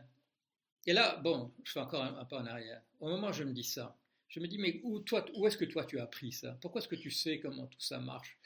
et 0.87 0.93
là, 0.93 1.17
bon, 1.17 1.53
je 1.65 1.73
fais 1.73 1.81
encore 1.81 2.03
un, 2.03 2.25
pas 2.25 2.41
en 2.41 2.47
arrière. 2.47 2.83
Au 3.01 3.09
moment 3.09 3.29
où 3.29 3.33
je 3.33 3.45
me 3.45 3.53
dis 3.53 3.65
ça, 3.65 3.97
je 4.29 4.41
me 4.41 4.47
dis, 4.47 4.59
mais 4.59 4.81
où, 4.85 5.03
où 5.37 5.47
est-ce 5.47 5.57
que 5.57 5.65
toi 5.65 5.85
tu 5.85 5.99
as 5.99 6.03
appris 6.03 6.33
ça? 6.33 6.59
Pourquoi 6.61 6.81
est-ce 6.81 6.89
que 6.89 6.97
tu 6.97 7.11
sais 7.11 7.41
comment 7.41 7.67
tout 7.67 7.81
ça 7.81 7.99
marche? 7.99 8.39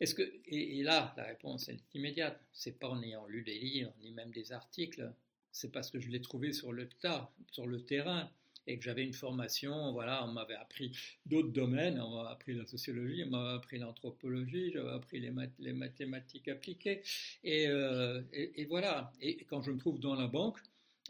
Est-ce 0.00 0.14
que, 0.14 0.22
et, 0.46 0.82
là, 0.82 1.14
la 1.16 1.24
réponse 1.24 1.68
est 1.68 1.80
immédiate. 1.94 2.40
C'est 2.52 2.78
pas 2.78 2.88
en 2.88 3.02
ayant 3.02 3.26
lu 3.26 3.42
des 3.42 3.58
livres, 3.58 3.92
ni 4.02 4.12
même 4.12 4.30
des 4.32 4.52
articles. 4.52 5.12
C'est 5.52 5.70
parce 5.70 5.90
que 5.90 6.00
je 6.00 6.08
l'ai 6.08 6.20
trouvé 6.20 6.52
sur 6.52 6.72
le 6.72 6.88
tas, 6.88 7.32
sur 7.50 7.66
le 7.66 7.84
terrain. 7.84 8.30
et 8.66 8.78
que 8.78 8.84
j'avais 8.84 9.04
une 9.04 9.12
formation, 9.12 9.92
voilà, 9.92 10.24
on 10.24 10.32
m'avait 10.32 10.54
appris 10.54 10.90
d'autres 11.26 11.52
domaines, 11.52 12.00
on 12.00 12.22
m'a 12.22 12.30
appris 12.30 12.54
la 12.54 12.64
sociologie, 12.64 13.22
on 13.26 13.30
m'a 13.30 13.52
appris 13.52 13.78
l'anthropologie, 13.78 14.72
j'avais 14.72 14.90
appris 14.92 15.20
les, 15.20 15.72
mathématiques 15.74 16.48
appliquées, 16.48 17.02
euh, 17.44 18.22
et, 18.32 18.64
voilà. 18.64 19.12
Et 19.20 19.44
quand 19.44 19.60
je 19.60 19.70
me 19.70 19.78
trouve 19.78 20.00
dans 20.00 20.14
la 20.14 20.28
banque 20.28 20.58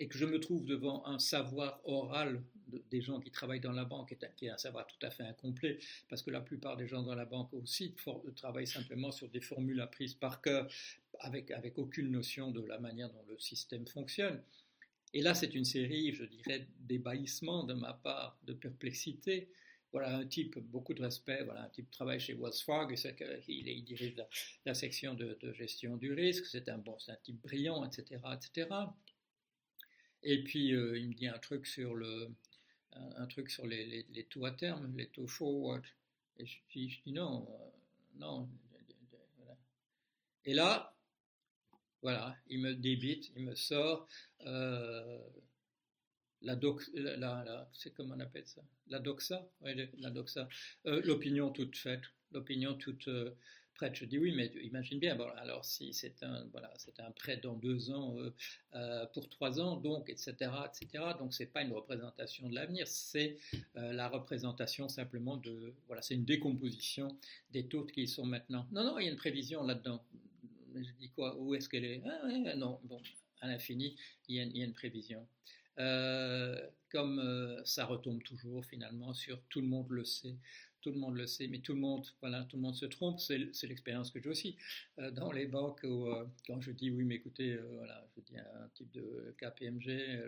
et 0.00 0.08
que 0.08 0.18
je 0.18 0.24
me 0.24 0.40
trouve 0.40 0.64
devant 0.64 1.06
un 1.06 1.20
savoir 1.20 1.80
oral 1.84 2.42
des 2.90 3.00
gens 3.00 3.20
qui 3.20 3.30
travaillent 3.30 3.60
dans 3.60 3.72
la 3.72 3.84
banque, 3.84 4.16
qui 4.36 4.46
est 4.46 4.50
un 4.50 4.58
savoir 4.58 4.86
tout 4.86 5.06
à 5.06 5.10
fait 5.10 5.22
incomplet, 5.22 5.78
parce 6.08 6.22
que 6.22 6.30
la 6.30 6.40
plupart 6.40 6.76
des 6.76 6.86
gens 6.86 7.02
dans 7.02 7.14
la 7.14 7.24
banque 7.24 7.52
aussi 7.54 7.94
travaillent 8.36 8.66
simplement 8.66 9.12
sur 9.12 9.28
des 9.28 9.40
formules 9.40 9.80
apprises 9.80 10.14
par 10.14 10.40
cœur, 10.40 10.68
avec, 11.20 11.50
avec 11.50 11.78
aucune 11.78 12.10
notion 12.10 12.50
de 12.50 12.64
la 12.64 12.78
manière 12.78 13.10
dont 13.10 13.24
le 13.28 13.38
système 13.38 13.86
fonctionne. 13.86 14.42
Et 15.12 15.22
là, 15.22 15.32
c'est 15.34 15.54
une 15.54 15.64
série, 15.64 16.12
je 16.12 16.24
dirais, 16.24 16.66
d'ébahissement 16.80 17.62
de 17.62 17.74
ma 17.74 17.94
part, 17.94 18.36
de 18.44 18.52
perplexité. 18.52 19.48
Voilà 19.92 20.16
un 20.16 20.26
type, 20.26 20.58
beaucoup 20.58 20.92
de 20.92 21.00
respect, 21.00 21.44
voilà 21.44 21.62
un 21.62 21.68
type 21.68 21.88
travaille 21.92 22.18
chez 22.18 22.34
Wells 22.34 22.52
Fargo, 22.66 22.94
il, 23.46 23.68
il, 23.68 23.84
dirige 23.84 24.16
la, 24.64 24.74
section 24.74 25.14
de, 25.14 25.38
gestion 25.52 25.96
du 25.96 26.12
risque, 26.12 26.46
c'est 26.46 26.68
un, 26.68 26.78
bon, 26.78 26.96
un 27.06 27.16
type 27.22 27.40
brillant, 27.40 27.84
etc. 27.84 28.20
etc. 28.34 28.68
Et 30.24 30.42
puis, 30.42 30.74
euh, 30.74 30.98
il 30.98 31.10
me 31.10 31.14
dit 31.14 31.28
un 31.28 31.38
truc 31.38 31.64
sur 31.64 31.94
le, 31.94 32.34
un, 32.94 33.26
truc 33.26 33.50
sur 33.50 33.66
les, 33.66 34.06
les, 34.08 34.24
taux 34.24 34.44
à 34.44 34.50
terme, 34.50 34.96
les 34.96 35.08
taux 35.08 35.26
forward. 35.26 35.84
Et 36.38 36.46
je, 36.46 36.58
dis, 36.72 37.00
non, 37.06 37.46
euh, 37.48 37.70
non. 38.16 38.48
Et 40.44 40.54
là, 40.54 40.94
voilà, 42.02 42.36
il 42.48 42.60
me 42.60 42.74
débite, 42.74 43.32
il 43.34 43.44
me 43.44 43.54
sort 43.54 44.06
euh, 44.46 45.18
la, 46.42 46.54
doc, 46.54 46.82
la, 46.94 47.68
c'est 47.72 47.94
comment 47.94 48.14
on 48.14 48.20
appelle 48.20 48.46
ça 48.46 48.62
La 48.88 48.98
doxa, 48.98 49.48
la 49.62 50.10
doxa, 50.10 50.48
euh, 50.86 51.00
l'opinion 51.04 51.50
toute 51.50 51.76
faite, 51.76 52.02
l'opinion 52.32 52.74
toute 52.74 53.08
prête. 53.74 53.94
Je 53.94 54.04
dis 54.04 54.18
oui, 54.18 54.32
mais 54.32 54.46
imagine 54.62 54.98
bien, 54.98 55.14
bon, 55.16 55.28
alors 55.36 55.64
si 55.64 55.92
c'est 55.92 56.22
un, 56.22 56.46
voilà, 56.52 56.72
c'est 56.76 56.98
un 57.00 57.10
prêt 57.10 57.36
dans 57.36 57.54
deux 57.54 57.90
ans 57.90 58.16
euh, 58.18 58.32
euh, 58.74 59.06
pour 59.06 59.28
trois 59.28 59.60
ans, 59.60 59.76
donc, 59.76 60.08
etc., 60.08 60.34
etc., 60.40 61.04
donc 61.18 61.34
c'est 61.34 61.46
pas 61.46 61.62
une 61.62 61.72
représentation 61.72 62.48
de 62.48 62.54
l'avenir, 62.54 62.86
c'est 62.86 63.36
euh, 63.76 63.92
la 63.92 64.08
représentation 64.08 64.88
simplement 64.88 65.36
de, 65.36 65.74
voilà, 65.86 66.02
c'est 66.02 66.14
une 66.14 66.24
décomposition 66.24 67.16
des 67.50 67.66
taux 67.66 67.84
qui 67.84 68.06
sont 68.06 68.24
maintenant. 68.24 68.66
Non, 68.72 68.84
non, 68.84 68.98
il 68.98 69.06
y 69.06 69.08
a 69.08 69.10
une 69.10 69.16
prévision 69.16 69.62
là-dedans. 69.62 70.02
Je 70.74 70.90
dis 70.98 71.10
quoi 71.10 71.36
Où 71.38 71.54
est-ce 71.54 71.68
qu'elle 71.68 71.84
est, 71.84 72.02
ah, 72.04 72.56
Non, 72.56 72.80
bon, 72.84 73.00
à 73.40 73.48
l'infini, 73.48 73.96
il, 74.28 74.36
y 74.36 74.60
a 74.60 74.64
une 74.64 74.72
prévision. 74.72 75.26
comme 76.88 77.62
ça 77.64 77.84
retombe 77.84 78.22
toujours 78.22 78.64
finalement 78.64 79.14
sur 79.14 79.40
tout 79.48 79.60
le 79.60 79.68
monde 79.68 79.86
le 79.90 80.04
sait, 80.04 80.34
tout 80.84 80.90
le 80.90 80.98
monde 80.98 81.16
le 81.16 81.26
sait, 81.26 81.46
mais 81.46 81.60
tout 81.60 81.72
le 81.72 81.80
monde, 81.80 82.06
voilà, 82.20 82.44
tout 82.44 82.56
le 82.56 82.62
monde 82.62 82.76
se 82.76 82.84
trompe. 82.84 83.18
C'est 83.18 83.38
l'expérience 83.66 84.10
que 84.10 84.20
j'ai 84.20 84.28
aussi 84.28 84.56
euh, 84.98 85.10
dans 85.10 85.32
les 85.32 85.46
banques 85.46 85.80
où, 85.82 86.06
euh, 86.08 86.26
quand 86.46 86.60
je 86.60 86.72
dis 86.72 86.90
oui, 86.90 87.04
mais 87.04 87.14
écoutez, 87.14 87.54
euh, 87.54 87.66
voilà, 87.78 88.06
je 88.14 88.20
dis 88.20 88.36
un 88.36 88.68
type 88.74 88.92
de 88.92 89.34
KPMG, 89.38 90.22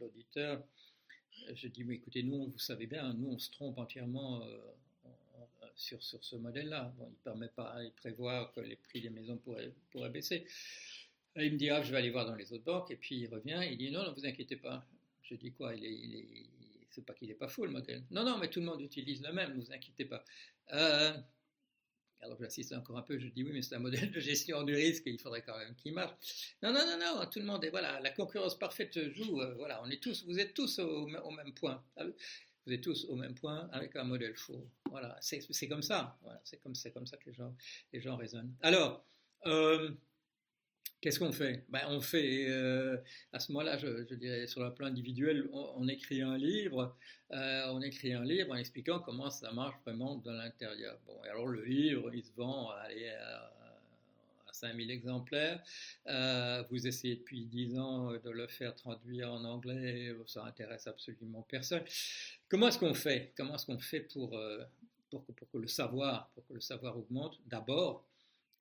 l'auditeur, 0.00 0.64
je 1.54 1.68
dis 1.68 1.84
oui, 1.84 1.94
écoutez, 1.94 2.24
nous, 2.24 2.48
vous 2.48 2.58
savez 2.58 2.86
bien, 2.86 3.14
nous, 3.14 3.28
on 3.28 3.38
se 3.38 3.52
trompe 3.52 3.78
entièrement 3.78 4.42
sur, 5.76 6.02
sur 6.02 6.22
ce 6.24 6.34
modèle-là. 6.34 6.92
Bon, 6.98 7.06
il 7.06 7.12
ne 7.12 7.24
permet 7.24 7.48
pas, 7.48 7.76
il 7.84 7.92
prévoit 7.92 8.52
que 8.56 8.60
les 8.60 8.76
prix 8.76 9.00
des 9.00 9.10
maisons 9.10 9.36
pourraient, 9.36 9.72
pourraient 9.92 10.10
baisser. 10.10 10.44
Il 11.36 11.52
me 11.52 11.56
dit, 11.56 11.70
ah, 11.70 11.82
je 11.82 11.92
vais 11.92 11.98
aller 11.98 12.10
voir 12.10 12.26
dans 12.26 12.34
les 12.34 12.52
autres 12.52 12.64
banques, 12.64 12.90
et 12.90 12.96
puis 12.96 13.14
il 13.14 13.28
revient, 13.28 13.60
il 13.70 13.78
dit, 13.78 13.92
non, 13.92 14.02
ne 14.02 14.10
vous 14.10 14.26
inquiétez 14.26 14.56
pas. 14.56 14.84
Je 15.22 15.36
dis 15.36 15.52
quoi, 15.52 15.76
il 15.76 15.84
est 15.84 16.46
c'est 16.90 17.04
pas 17.04 17.14
qu'il 17.14 17.28
n'est 17.28 17.34
pas 17.34 17.48
fou 17.48 17.64
le 17.64 17.70
modèle. 17.70 18.04
Non, 18.10 18.24
non, 18.24 18.38
mais 18.38 18.48
tout 18.48 18.60
le 18.60 18.66
monde 18.66 18.80
utilise 18.80 19.22
le 19.22 19.32
même, 19.32 19.56
ne 19.56 19.62
vous 19.62 19.72
inquiétez 19.72 20.04
pas. 20.04 20.24
Euh, 20.72 21.12
alors 22.20 22.38
j'assiste 22.38 22.72
encore 22.72 22.98
un 22.98 23.02
peu, 23.02 23.18
je 23.18 23.28
dis 23.28 23.42
oui, 23.42 23.50
mais 23.52 23.62
c'est 23.62 23.74
un 23.74 23.80
modèle 23.80 24.10
de 24.10 24.20
gestion 24.20 24.62
du 24.62 24.74
risque, 24.74 25.04
il 25.06 25.18
faudrait 25.18 25.42
quand 25.42 25.56
même 25.56 25.74
qu'il 25.76 25.94
marche. 25.94 26.54
Non, 26.62 26.72
non, 26.72 26.84
non, 26.86 26.98
non, 26.98 27.26
tout 27.26 27.38
le 27.38 27.46
monde 27.46 27.64
est, 27.64 27.70
voilà, 27.70 28.00
la 28.00 28.10
concurrence 28.10 28.58
parfaite 28.58 29.10
joue, 29.12 29.40
euh, 29.40 29.54
voilà, 29.54 29.82
on 29.82 29.90
est 29.90 30.02
tous, 30.02 30.24
vous 30.26 30.38
êtes 30.38 30.54
tous 30.54 30.78
au, 30.78 31.06
même 31.06 31.54
point. 31.54 31.82
Ah 31.96 32.04
vous 32.66 32.74
êtes 32.74 32.82
tous 32.82 33.06
au 33.06 33.16
même 33.16 33.34
point 33.34 33.68
avec 33.72 33.96
un 33.96 34.04
modèle 34.04 34.36
faux. 34.36 34.68
Voilà, 34.90 35.16
c'est 35.20 35.68
comme 35.68 35.82
ça, 35.82 36.18
voilà, 36.22 36.40
c'est 36.44 36.58
comme, 36.58 36.74
comme 36.92 37.06
ça 37.06 37.16
que 37.16 37.26
les 37.26 37.32
gens, 37.32 37.56
les 37.92 38.00
gens 38.00 38.16
raisonnent. 38.16 38.54
Alors, 38.60 39.04
euh, 39.46 39.90
Qu'est-ce 41.00 41.18
qu'on 41.18 41.32
fait? 41.32 41.64
Ben, 41.70 41.80
On 41.88 42.00
fait, 42.00 42.46
euh, 42.50 42.98
à 43.32 43.40
ce 43.40 43.52
moment-là, 43.52 43.78
je, 43.78 44.14
dirais, 44.14 44.46
sur 44.46 44.62
le 44.62 44.74
plan 44.74 44.88
individuel, 44.88 45.48
on, 45.52 45.88
écrit 45.88 46.20
un 46.20 46.36
livre, 46.36 46.94
euh, 47.32 47.68
on 47.70 47.80
écrit 47.80 48.12
un 48.12 48.22
livre 48.22 48.52
en 48.52 48.56
expliquant 48.56 49.00
comment 49.00 49.30
ça 49.30 49.50
marche 49.52 49.76
vraiment 49.86 50.16
de 50.16 50.30
l'intérieur. 50.30 50.98
Bon, 51.06 51.18
alors 51.22 51.46
le 51.46 51.64
livre, 51.64 52.12
il 52.12 52.22
se 52.22 52.32
vend 52.36 52.70
allez, 52.70 53.08
à, 53.08 53.50
5000 54.52 54.90
exemplaires. 54.90 55.62
Euh, 56.06 56.62
vous 56.68 56.86
essayez 56.86 57.16
depuis 57.16 57.46
10 57.46 57.78
ans 57.78 58.12
de 58.12 58.30
le 58.30 58.46
faire 58.46 58.74
traduire 58.74 59.32
en 59.32 59.42
anglais, 59.44 60.14
ça 60.26 60.44
intéresse 60.44 60.86
absolument 60.86 61.46
personne. 61.48 61.82
Comment 62.46 62.68
est-ce 62.68 62.78
qu'on 62.78 62.92
fait? 62.92 63.32
Comment 63.34 63.54
est-ce 63.54 63.64
qu'on 63.64 63.78
fait 63.78 64.00
pour, 64.00 64.38
pour, 65.08 65.24
pour 65.24 65.50
que 65.50 65.56
le 65.56 65.66
savoir, 65.66 66.28
pour 66.34 66.46
que 66.46 66.52
le 66.52 66.60
savoir 66.60 66.98
augmente? 66.98 67.40
D'abord, 67.46 68.04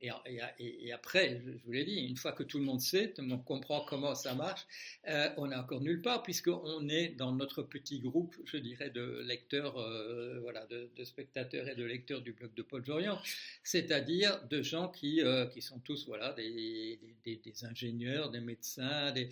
et, 0.02 0.92
après, 0.94 1.42
je, 1.46 1.52
vous 1.66 1.72
l'ai 1.72 1.84
dit, 1.84 1.96
une 1.96 2.16
fois 2.16 2.32
que 2.32 2.44
tout 2.44 2.58
le 2.58 2.64
monde 2.64 2.80
sait, 2.80 3.12
tout 3.12 3.22
le 3.22 3.28
monde 3.28 3.44
comprend 3.44 3.84
comment 3.86 4.16
ça 4.16 4.34
marche, 4.34 4.66
euh, 5.08 5.30
on 5.38 5.48
n'est 5.48 5.56
encore 5.56 5.82
nulle 5.82 6.02
part 6.02 6.24
puisqu'on 6.24 6.88
est 6.88 7.10
dans 7.10 7.34
notre 7.34 7.64
petit 7.64 8.00
groupe, 8.00 8.36
je 8.46 8.58
dirais, 8.58 8.90
de 8.90 9.22
lecteurs, 9.26 9.78
euh, 9.78 10.40
voilà, 10.42 10.66
de, 10.68 10.90
spectateurs 11.04 11.68
et 11.68 11.76
de 11.76 11.84
lecteurs 11.84 12.22
du 12.22 12.32
blog 12.32 12.54
de 12.56 12.62
Paul 12.62 12.86
Jorian, 12.86 13.20
c'est-à-dire 13.64 14.42
de 14.48 14.62
gens 14.62 14.90
qui, 14.90 15.22
euh, 15.22 15.48
qui 15.48 15.62
sont 15.62 15.80
tous 15.80 16.06
voilà, 16.08 16.32
des, 16.34 17.00
des, 17.26 17.66
ingénieurs, 17.66 18.32
des 18.32 18.42
médecins, 18.42 19.12
des, 19.12 19.30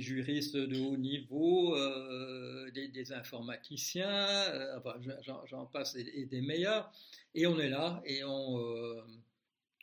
juristes 0.00 0.56
de 0.56 0.80
haut 0.80 0.96
niveau, 0.96 1.76
des, 2.72 3.12
informaticiens, 3.12 4.76
enfin, 4.76 4.96
j'en 5.46 5.66
passe, 5.66 5.94
et, 5.96 6.26
des 6.26 6.40
meilleurs. 6.40 6.92
Et 7.34 7.46
on 7.46 7.58
est 7.58 7.68
là 7.68 8.00
et 8.06 8.22
on 8.24 9.04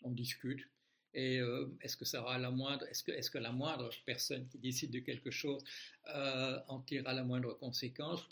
on 0.04 0.12
discute. 0.12 0.68
Et 1.14 1.40
euh, 1.40 1.68
est-ce 1.82 1.98
que 1.98 2.06
ça 2.06 2.22
aura 2.22 2.38
la 2.38 2.52
moindre, 2.52 2.86
est-ce 2.88 3.30
que, 3.30 3.38
la 3.38 3.52
moindre 3.52 3.90
personne 4.06 4.48
qui 4.48 4.58
décide 4.60 4.92
de 4.92 5.00
quelque 5.00 5.30
chose 5.30 5.62
euh, 6.16 6.58
en 6.68 6.80
tirera 6.80 7.14
la 7.14 7.24
moindre 7.24 7.54
conséquence? 7.54 8.28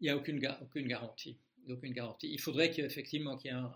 Il 0.00 0.04
n'y 0.04 0.10
a 0.10 0.16
aucune, 0.16 0.40
garantie. 0.40 1.38
Aucune 1.68 1.92
garantie. 1.92 2.28
Il 2.32 2.40
faudrait 2.40 2.72
qu'effectivement 2.72 3.36
qu'il 3.36 3.52
y 3.52 3.54
ait 3.54 3.56
un. 3.56 3.72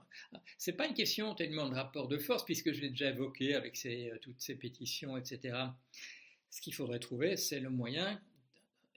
C'est 0.59 0.73
pas 0.73 0.89
une 0.89 0.95
question 0.95 1.37
tellement 1.37 1.69
de 1.69 1.75
rapport 1.75 2.09
de 2.09 2.19
force, 2.19 2.45
puisque 2.45 2.73
je 2.73 2.81
l'ai 2.81 2.91
déjà 2.91 3.11
évoqué 3.11 3.55
avec 3.55 3.79
euh, 3.87 4.19
toutes 4.21 4.41
ces 4.41 4.57
pétitions, 4.57 5.17
etc. 5.17 5.57
Ce 6.51 6.61
qu'il 6.61 6.75
faudrait 6.75 6.99
trouver, 6.99 7.37
c'est 7.37 7.61
le 7.61 7.71
moyen. 7.71 8.21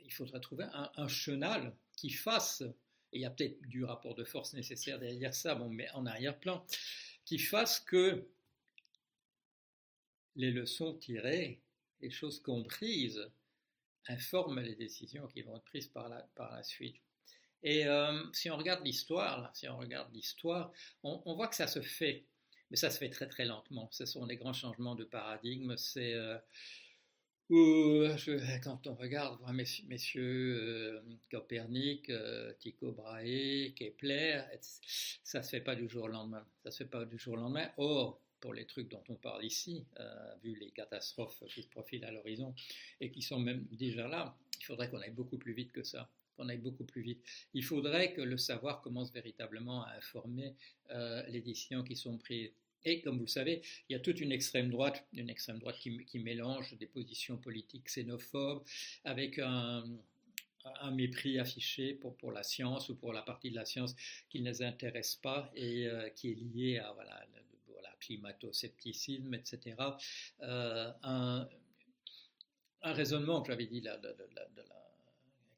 Il 0.04 0.12
faudrait 0.12 0.40
trouver 0.40 0.66
un, 0.74 0.90
un 0.96 1.08
chenal 1.08 1.76
qui 1.96 2.10
fasse. 2.10 2.64
Et 3.12 3.20
il 3.20 3.22
y 3.22 3.26
a 3.26 3.30
peut-être 3.30 3.62
du 3.68 3.84
rapport 3.84 4.16
de 4.16 4.24
force 4.24 4.54
nécessaire 4.54 4.98
derrière 4.98 5.36
ça, 5.36 5.54
bon, 5.54 5.70
mais 5.70 5.90
en 5.92 6.08
arrière-plan 6.08 6.66
qui 7.30 7.38
fasse 7.38 7.80
que 7.80 8.28
les 10.36 10.50
leçons 10.50 10.96
tirées, 10.96 11.62
les 12.02 12.10
choses 12.10 12.42
comprises, 12.42 13.24
informent 14.08 14.62
les 14.62 14.74
décisions 14.74 15.28
qui 15.28 15.44
vont 15.44 15.56
être 15.56 15.66
prises 15.66 15.90
par 15.90 16.10
la, 16.10 16.28
par 16.34 16.52
la 16.52 16.64
suite. 16.64 16.96
Et 17.62 17.86
euh, 17.86 18.24
si 18.34 18.50
on 18.50 18.58
regarde 18.58 18.84
l'histoire, 18.84 19.56
si 19.56 19.70
on 19.70 19.78
regarde 19.78 20.12
l'histoire, 20.12 20.72
on, 21.04 21.36
voit 21.36 21.48
que 21.48 21.56
ça 21.56 21.68
se 21.68 21.84
fait, 21.84 22.26
mais 22.72 22.78
ça 22.78 22.90
se 22.90 22.98
fait 22.98 23.12
très 23.12 23.28
très 23.28 23.46
lentement. 23.46 23.90
Ce 23.92 24.08
sont 24.08 24.26
des 24.26 24.38
grands 24.38 24.54
changements 24.54 24.96
de 24.96 25.04
paradigme. 25.04 25.78
C'est 25.78 26.16
euh, 26.16 26.36
quand 27.50 28.86
on 28.86 28.94
regarde 28.94 29.40
messieurs, 29.88 30.60
euh, 30.62 31.02
Copernic, 31.32 32.10
euh, 32.12 32.54
Tycho 32.60 32.92
Brahe, 32.92 33.74
Kepler, 33.76 34.44
ça 35.24 35.42
se 35.42 35.50
fait 35.50 35.62
pas 35.62 35.76
du 35.76 35.90
jour 35.90 36.04
au 36.04 36.08
lendemain. 36.08 36.46
Ça 36.64 36.70
se 36.70 36.84
fait 36.84 36.90
pas 36.90 37.06
du 37.06 37.18
jour 37.18 37.34
au 37.34 37.38
lendemain. 37.38 37.68
Or, 37.78 38.22
pour 38.40 38.54
les 38.54 38.66
trucs 38.66 38.90
dont 38.90 39.04
on 39.10 39.16
parle 39.16 39.44
ici, 39.44 39.86
euh, 40.00 40.36
vu 40.44 40.56
les 40.60 40.70
catastrophes 40.70 41.44
qui 41.48 41.64
se 41.64 41.68
profilent 41.68 42.06
à 42.06 42.12
l'horizon 42.12 42.54
et 43.02 43.10
qui 43.12 43.24
sont 43.24 43.40
même 43.40 43.66
déjà 43.72 44.08
là, 44.08 44.38
il 44.60 44.66
faudrait 44.66 44.90
qu'on 44.90 45.02
aille 45.02 45.12
beaucoup 45.12 45.38
plus 45.38 45.54
vite 45.54 45.72
que 45.72 45.84
ça 45.84 46.10
aille 46.48 46.58
beaucoup 46.58 46.86
plus 46.86 47.02
vite. 47.02 47.22
Il 47.54 47.66
faudrait 47.66 48.14
que 48.14 48.22
le 48.22 48.38
savoir 48.38 48.82
commence 48.82 49.12
véritablement 49.12 49.84
à 49.84 49.98
informer 49.98 50.56
les 51.28 51.42
décisions 51.42 51.84
qui 51.84 51.98
sont 51.98 52.18
prises. 52.18 52.54
Et 52.86 53.02
comme 53.02 53.18
vous 53.18 53.26
le 53.26 53.28
savez, 53.28 53.62
il 53.90 53.94
y 53.94 53.96
a 53.96 54.00
toute 54.00 54.22
une 54.22 54.32
extrême 54.32 54.70
droite, 54.70 55.06
une 55.14 55.30
extrême 55.30 55.60
droite 55.60 55.78
qui, 55.80 56.20
mélange 56.20 56.78
des 56.78 56.88
positions 56.88 57.38
politiques 57.38 57.86
xénophobes 57.86 58.64
avec 59.04 59.40
un, 59.40 59.84
mépris 60.92 61.40
affiché 61.40 61.94
pour, 61.94 62.16
pour, 62.18 62.32
la 62.32 62.44
science 62.44 62.90
ou 62.90 62.96
pour 62.96 63.14
la 63.14 63.22
partie 63.22 63.50
de 63.50 63.56
la 63.56 63.66
science 63.66 63.96
qui 64.30 64.42
ne 64.42 64.50
les 64.50 64.62
intéresse 64.62 65.16
pas 65.16 65.52
et 65.56 65.88
euh, 65.88 66.10
qui 66.10 66.32
est 66.32 66.36
lié 66.36 66.78
à 66.78 66.92
voilà, 66.92 67.26
voilà 67.68 67.90
climato-scepticisme, 68.00 69.34
etc. 69.34 69.76
Euh, 70.42 70.92
un, 71.04 71.48
raisonnement 72.84 73.42
que 73.42 73.48
j'avais 73.48 73.68
dit 73.68 73.82
là, 73.82 73.98
de, 73.98 74.16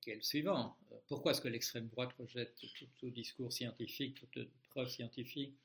qui 0.01 0.11
est 0.11 0.15
le 0.15 0.21
suivant. 0.21 0.75
Pourquoi 1.07 1.31
est-ce 1.31 1.41
que 1.41 1.47
l'extrême 1.47 1.87
droite 1.87 2.11
rejette 2.17 2.55
tout, 2.97 3.09
discours 3.09 3.53
scientifique, 3.53 4.15
toute 4.31 4.49
preuve 4.69 4.89
scientifique? 4.89 5.55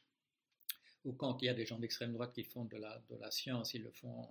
Ou 1.04 1.12
quand 1.12 1.42
il 1.42 1.46
y 1.46 1.48
a 1.48 1.54
des 1.54 1.66
gens 1.66 1.78
d'extrême 1.78 2.12
droite 2.12 2.32
qui 2.34 2.44
font 2.44 2.64
de 2.64 2.76
la, 2.76 3.00
de 3.10 3.16
la 3.16 3.30
science, 3.30 3.74
ils 3.74 3.82
le 3.82 3.90
font 3.90 4.28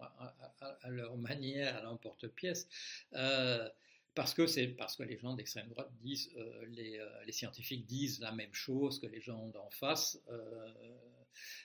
à, 0.82 0.90
leur 0.90 1.18
manière, 1.18 1.78
à 1.78 1.82
l'emporte-pièce. 1.82 2.68
Euh, 3.14 3.70
parce 4.14 4.34
que 4.34 4.48
c'est 4.48 4.68
parce 4.68 4.96
que 4.96 5.04
les 5.04 5.18
gens 5.18 5.34
d'extrême 5.34 5.68
droite 5.68 5.92
disent, 6.02 6.32
euh, 6.38 6.66
les, 6.70 6.98
euh, 7.00 7.24
les, 7.26 7.34
scientifiques 7.34 7.86
disent 7.86 8.22
la 8.22 8.32
même 8.32 8.54
chose 8.54 9.00
que 9.00 9.08
les 9.08 9.20
gens 9.20 9.48
d'en 9.50 9.70
face 9.70 10.20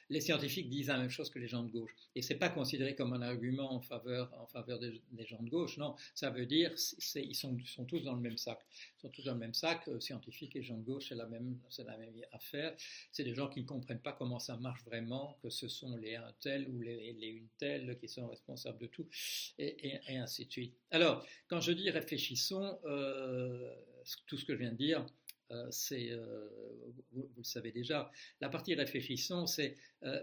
les 0.08 0.20
scientifiques 0.20 0.68
disent 0.68 0.88
la 0.88 0.98
même 0.98 1.10
chose 1.10 1.30
que 1.30 1.38
les 1.38 1.48
gens 1.48 1.62
de 1.62 1.70
gauche. 1.70 1.94
Et 2.14 2.22
c'est 2.22 2.36
pas 2.36 2.48
considéré 2.48 2.94
comme 2.94 3.12
un 3.12 3.22
argument 3.22 3.72
en 3.72 3.80
faveur, 3.80 4.32
en 4.38 4.46
faveur 4.46 4.78
des, 4.78 5.00
gens 5.26 5.42
de 5.42 5.48
gauche, 5.48 5.76
non. 5.78 5.94
Ça 6.14 6.30
veut 6.30 6.46
dire, 6.46 6.72
ils 7.14 7.34
sont, 7.34 7.56
tous 7.86 8.00
dans 8.00 8.14
le 8.14 8.20
même 8.20 8.36
sac. 8.36 8.58
Ils 8.70 9.00
sont 9.02 9.08
tous 9.10 9.24
dans 9.24 9.34
le 9.34 9.38
même 9.38 9.54
sac, 9.54 9.86
euh, 9.88 10.00
scientifiques 10.00 10.56
et 10.56 10.62
gens 10.62 10.76
de 10.76 10.82
gauche, 10.82 11.08
c'est 11.08 11.14
la 11.14 11.26
même, 11.26 11.58
même 11.78 12.14
affaire. 12.32 12.74
C'est 13.12 13.24
des 13.24 13.34
gens 13.34 13.48
qui 13.48 13.60
ne 13.62 13.66
comprennent 13.66 14.00
pas 14.00 14.12
comment 14.12 14.38
ça 14.38 14.56
marche 14.56 14.82
vraiment, 14.84 15.38
que 15.42 15.50
ce 15.50 15.68
sont 15.68 15.96
les 15.96 16.16
un 16.16 16.34
tel 16.40 16.68
ou 16.68 16.80
les, 16.80 17.14
une 17.20 17.48
telle 17.58 17.96
qui 17.98 18.08
sont 18.08 18.26
responsables 18.28 18.78
de 18.78 18.86
tout, 18.86 19.08
et, 19.58 20.00
ainsi 20.08 20.46
de 20.46 20.50
suite. 20.50 20.74
Alors, 20.90 21.24
quand 21.48 21.60
je 21.60 21.72
dis 21.72 21.90
réfléchissons, 21.90 22.78
euh, 22.84 23.74
tout 24.26 24.36
ce 24.36 24.44
que 24.44 24.54
je 24.54 24.58
viens 24.58 24.72
de 24.72 24.76
dire, 24.76 25.06
c'est, 25.70 26.10
euh, 26.10 26.48
vous, 27.12 27.28
le 27.36 27.42
savez 27.42 27.72
déjà, 27.72 28.10
la 28.40 28.48
partie 28.48 28.74
réfléchissons, 28.74 29.46
c'est 29.46 29.76
euh, 30.04 30.22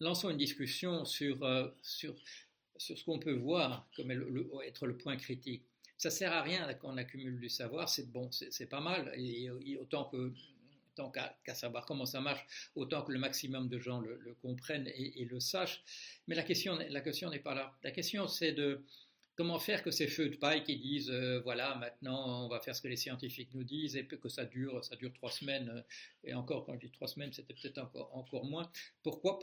lançons 0.00 0.30
une 0.30 0.36
discussion 0.36 1.04
sur, 1.04 1.38
sur, 1.82 2.14
sur 2.76 2.98
ce 2.98 3.04
qu'on 3.04 3.18
peut 3.18 3.34
voir 3.34 3.88
comme 3.96 4.10
être 4.10 4.86
le 4.86 4.96
point 4.96 5.16
critique. 5.16 5.64
Ça 5.96 6.10
sert 6.10 6.32
à 6.32 6.42
rien 6.42 6.72
qu'on 6.74 6.96
accumule 6.96 7.38
du 7.38 7.48
savoir, 7.48 7.88
c'est 7.88 8.10
bon, 8.10 8.30
c'est 8.30 8.68
pas 8.68 8.80
mal, 8.80 9.12
et, 9.16 9.48
autant 9.78 10.04
que 10.04 10.32
tant 10.96 11.10
qu'à 11.10 11.54
savoir 11.54 11.86
comment 11.86 12.06
ça 12.06 12.20
marche, 12.20 12.46
autant 12.76 13.02
que 13.02 13.10
le 13.10 13.18
maximum 13.18 13.68
de 13.68 13.80
gens 13.80 14.00
le, 14.00 14.36
comprennent 14.40 14.86
et, 14.86 15.22
et, 15.22 15.24
le 15.24 15.40
sachent. 15.40 15.82
Mais 16.28 16.36
la 16.36 16.44
question, 16.44 16.78
la 16.88 17.00
question 17.00 17.30
n'est 17.30 17.40
pas 17.40 17.54
là. 17.54 17.76
La 17.82 17.90
question, 17.90 18.28
c'est 18.28 18.52
de, 18.52 18.84
Comment 19.36 19.58
faire 19.58 19.82
que 19.82 19.90
ces 19.90 20.06
feux 20.06 20.28
de 20.28 20.36
paille 20.36 20.62
qui 20.62 20.76
disent 20.76 21.10
euh, 21.10 21.40
voilà 21.40 21.74
maintenant 21.74 22.44
on 22.44 22.48
va 22.48 22.60
faire 22.60 22.76
ce 22.76 22.80
que 22.80 22.86
les 22.86 22.96
scientifiques 22.96 23.52
nous 23.52 23.64
disent 23.64 23.96
et 23.96 24.06
que 24.06 24.28
ça 24.28 24.44
dure 24.44 24.84
ça 24.84 24.94
dure 24.94 25.12
trois 25.12 25.30
semaines 25.30 25.70
euh, 25.70 25.82
et 26.22 26.34
encore 26.34 26.64
quand 26.64 26.74
je 26.74 26.86
dis 26.86 26.92
trois 26.92 27.08
semaines 27.08 27.32
c'était 27.32 27.54
peut-être 27.54 27.78
encore 27.78 28.16
encore 28.16 28.44
moins. 28.44 28.70
Pourquoi 29.02 29.40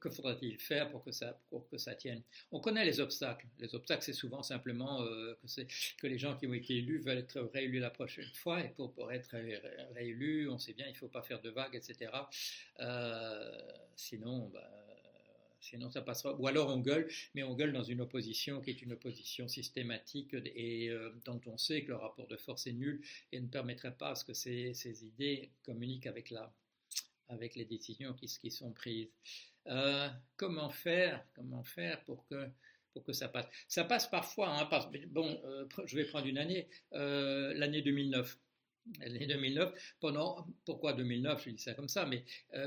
que 0.00 0.08
faudrait-il 0.08 0.58
faire 0.58 0.90
pour 0.90 1.04
que 1.04 1.12
ça 1.12 1.38
pour 1.50 1.68
que 1.68 1.76
ça 1.76 1.94
tienne? 1.94 2.22
On 2.52 2.60
connaît 2.60 2.86
les 2.86 3.00
obstacles. 3.00 3.46
Les 3.58 3.74
obstacles 3.74 4.02
c'est 4.02 4.14
souvent 4.14 4.42
simplement 4.42 5.02
euh, 5.02 5.34
que 5.42 5.62
que 6.00 6.06
les 6.06 6.16
gens 6.16 6.34
qui 6.34 6.46
ont 6.46 6.54
été 6.54 6.78
élus 6.78 7.00
veulent 7.00 7.18
être 7.18 7.40
réélus 7.52 7.80
la 7.80 7.90
prochaine 7.90 8.32
fois 8.32 8.64
et 8.64 8.70
pour, 8.70 8.94
pour 8.94 9.12
être 9.12 9.36
réélus 9.94 10.48
on 10.48 10.56
sait 10.56 10.72
bien 10.72 10.86
il 10.88 10.96
faut 10.96 11.08
pas 11.08 11.22
faire 11.22 11.42
de 11.42 11.50
vagues 11.50 11.74
etc. 11.74 12.10
sinon 13.94 14.48
bah, 14.54 14.91
sinon 15.62 15.90
ça 15.90 16.02
passera. 16.02 16.34
Ou 16.38 16.46
alors 16.46 16.68
on 16.68 16.78
gueule, 16.78 17.08
mais 17.34 17.42
on 17.42 17.54
gueule 17.54 17.72
dans 17.72 17.82
une 17.82 18.00
opposition 18.00 18.60
qui 18.60 18.70
est 18.70 18.82
une 18.82 18.92
opposition 18.92 19.48
systématique 19.48 20.34
et 20.34 20.90
euh, 20.90 21.10
dont 21.24 21.40
on 21.46 21.56
sait 21.56 21.82
que 21.84 21.88
le 21.88 21.96
rapport 21.96 22.26
de 22.26 22.36
force 22.36 22.66
est 22.66 22.72
nul 22.72 23.00
et 23.30 23.40
ne 23.40 23.46
permettrait 23.46 23.96
pas 23.96 24.10
à 24.10 24.14
ce 24.14 24.24
que 24.24 24.34
ces, 24.34 25.04
idées 25.04 25.50
communiquent 25.62 26.06
avec, 26.06 26.30
la, 26.30 26.52
avec 27.28 27.54
les 27.54 27.64
décisions 27.64 28.12
qui, 28.12 28.26
qui 28.26 28.50
sont 28.50 28.72
prises. 28.72 29.08
Euh, 29.68 30.08
comment 30.36 30.70
faire 30.70 31.24
Comment 31.34 31.62
faire 31.62 32.02
pour 32.04 32.26
que 32.26 32.48
pour 32.92 33.04
que 33.04 33.12
ça 33.14 33.28
passe? 33.28 33.46
Ça 33.68 33.84
passe 33.84 34.06
parfois, 34.06 34.50
hein, 34.50 34.68
bon, 35.06 35.40
euh, 35.46 35.64
je 35.86 35.96
vais 35.96 36.04
prendre 36.04 36.26
une 36.26 36.36
année, 36.36 36.68
l'année 36.90 37.80
2009. 37.80 38.38
L'année 38.98 39.26
2009, 39.28 39.96
pendant, 40.00 40.44
pourquoi 40.64 40.92
2009, 40.92 41.44
je 41.44 41.50
dis 41.50 41.62
ça 41.62 41.72
comme 41.72 41.88
ça, 41.88 42.04
mais 42.04 42.24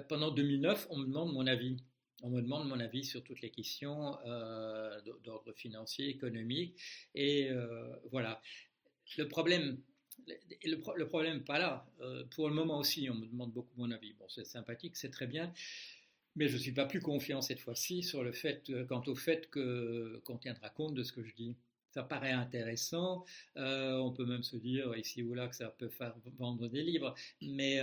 pendant 0.07 0.31
2009, 0.31 0.87
on 0.89 0.97
me 0.99 1.05
demande 1.05 1.33
mon 1.33 1.45
avis 1.45 1.75
on 2.23 2.29
me 2.29 2.41
demande 2.41 2.67
mon 2.67 2.79
avis 2.79 3.03
sur 3.03 3.23
toutes 3.23 3.41
les 3.41 3.49
questions 3.49 4.17
euh, 4.25 4.99
d'ordre 5.23 5.53
financier, 5.53 6.09
économique. 6.09 6.79
Et 7.13 7.49
euh, 7.49 7.95
voilà. 8.11 8.41
Le 9.17 9.27
problème, 9.27 9.77
le, 10.63 11.05
problème 11.05 11.43
pas 11.43 11.59
là. 11.59 11.85
Euh, 12.01 12.23
pour 12.31 12.49
le 12.49 12.55
moment 12.55 12.79
aussi, 12.79 13.09
on 13.09 13.15
me 13.15 13.27
demande 13.27 13.51
beaucoup 13.51 13.73
mon 13.77 13.91
avis. 13.91 14.13
Bon, 14.13 14.27
c'est 14.29 14.45
sympathique, 14.45 14.95
c'est 14.95 15.11
très 15.11 15.27
bien. 15.27 15.53
Mais 16.35 16.47
je 16.47 16.55
ne 16.57 16.61
suis 16.61 16.73
pas 16.73 16.85
plus 16.85 17.01
confiant 17.01 17.41
cette 17.41 17.59
fois-ci 17.59 18.03
sur 18.03 18.23
le 18.23 18.33
fait, 18.33 18.69
quant 18.87 19.03
au 19.07 19.15
fait 19.15 19.49
qu'on 19.49 20.37
tiendra 20.37 20.69
compte 20.69 20.93
de 20.93 21.03
ce 21.03 21.13
que 21.13 21.23
je 21.23 21.33
dis. 21.33 21.55
Ça 21.91 22.03
paraît 22.03 22.33
intéressant. 22.33 23.23
on 23.55 24.11
peut 24.11 24.25
même 24.25 24.43
se 24.43 24.57
dire 24.57 24.93
ici 24.97 25.23
ou 25.23 25.33
là 25.33 25.47
que 25.47 25.55
ça 25.55 25.69
peut 25.69 25.87
faire 25.87 26.13
vendre 26.37 26.67
des 26.67 26.83
livres, 26.83 27.15
mais 27.41 27.79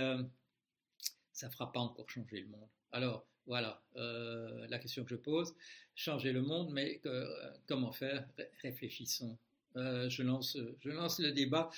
ça 1.31 1.47
ne 1.47 1.51
fera 1.51 1.71
pas 1.71 1.79
encore 1.79 2.07
changer 2.07 2.41
le 2.41 2.47
monde. 2.47 2.69
Alors, 2.93 3.25
voilà 3.47 3.81
euh, 3.97 4.67
la 4.69 4.79
question 4.79 5.03
que 5.03 5.09
je 5.09 5.15
pose. 5.15 5.55
Changer 5.95 6.31
le 6.31 6.41
monde, 6.41 6.71
mais 6.71 7.01
euh, 7.05 7.27
comment 7.67 7.91
faire? 7.91 8.25
Réfléchissons. 8.61 9.37
Euh, 9.75 10.07
je, 10.07 10.21
lance, 10.21 10.55
je 10.81 10.89
lance 10.89 11.19
le 11.19 11.31
débat. 11.31 11.71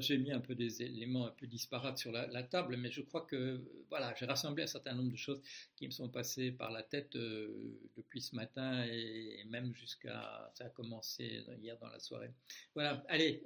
j'ai 0.00 0.18
mis 0.18 0.32
un 0.32 0.40
peu 0.40 0.56
des 0.56 0.82
éléments 0.82 1.26
un 1.26 1.30
peu 1.30 1.46
disparates 1.46 1.96
sur 1.98 2.10
la, 2.10 2.42
table, 2.42 2.76
mais 2.76 2.90
je 2.90 3.02
crois 3.02 3.20
que 3.20 3.62
voilà, 3.88 4.12
j'ai 4.18 4.26
rassemblé 4.26 4.64
un 4.64 4.66
certain 4.66 4.94
nombre 4.94 5.12
de 5.12 5.16
choses 5.16 5.40
qui 5.76 5.86
me 5.86 5.92
sont 5.92 6.08
passées 6.08 6.50
par 6.50 6.72
la 6.72 6.82
tête 6.82 7.12
depuis 7.12 8.20
ce 8.20 8.34
matin 8.34 8.84
et, 8.86 9.44
même 9.48 9.72
jusqu'à 9.76 10.50
ça 10.54 10.64
a 10.64 10.70
commencé 10.70 11.44
hier 11.60 11.78
dans 11.78 11.88
la 11.88 12.00
soirée. 12.00 12.32
Voilà, 12.74 13.04
allez, 13.08 13.44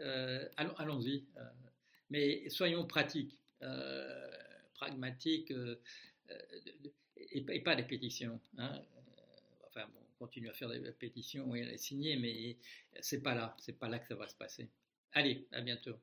allons, 0.57 0.75
allons-y. 0.79 1.27
mais 2.09 2.49
soyons 2.49 2.87
pratiques, 2.87 3.39
pragmatiques 4.73 5.53
et, 7.33 7.61
pas 7.61 7.77
des 7.77 7.83
pétitions. 7.85 8.41
Hein. 8.59 8.75
Euh, 8.75 8.83
enfin, 9.69 9.87
on 9.95 10.25
continue 10.25 10.49
à 10.49 10.53
faire 10.53 10.69
des 10.69 10.93
pétitions 10.93 11.55
et 11.55 11.63
à 11.63 11.67
les 11.67 11.79
signer, 11.79 12.17
mais 12.17 12.57
c'est 13.01 13.23
pas 13.23 13.35
là, 13.35 13.57
c'est 13.59 13.79
pas 13.79 13.89
là 13.89 13.99
que 13.99 14.07
ça 14.07 14.15
va 14.15 14.29
se 14.29 14.35
passer. 14.35 14.69
Allez, 15.13 15.47
à 15.53 15.61
bientôt. 15.61 15.97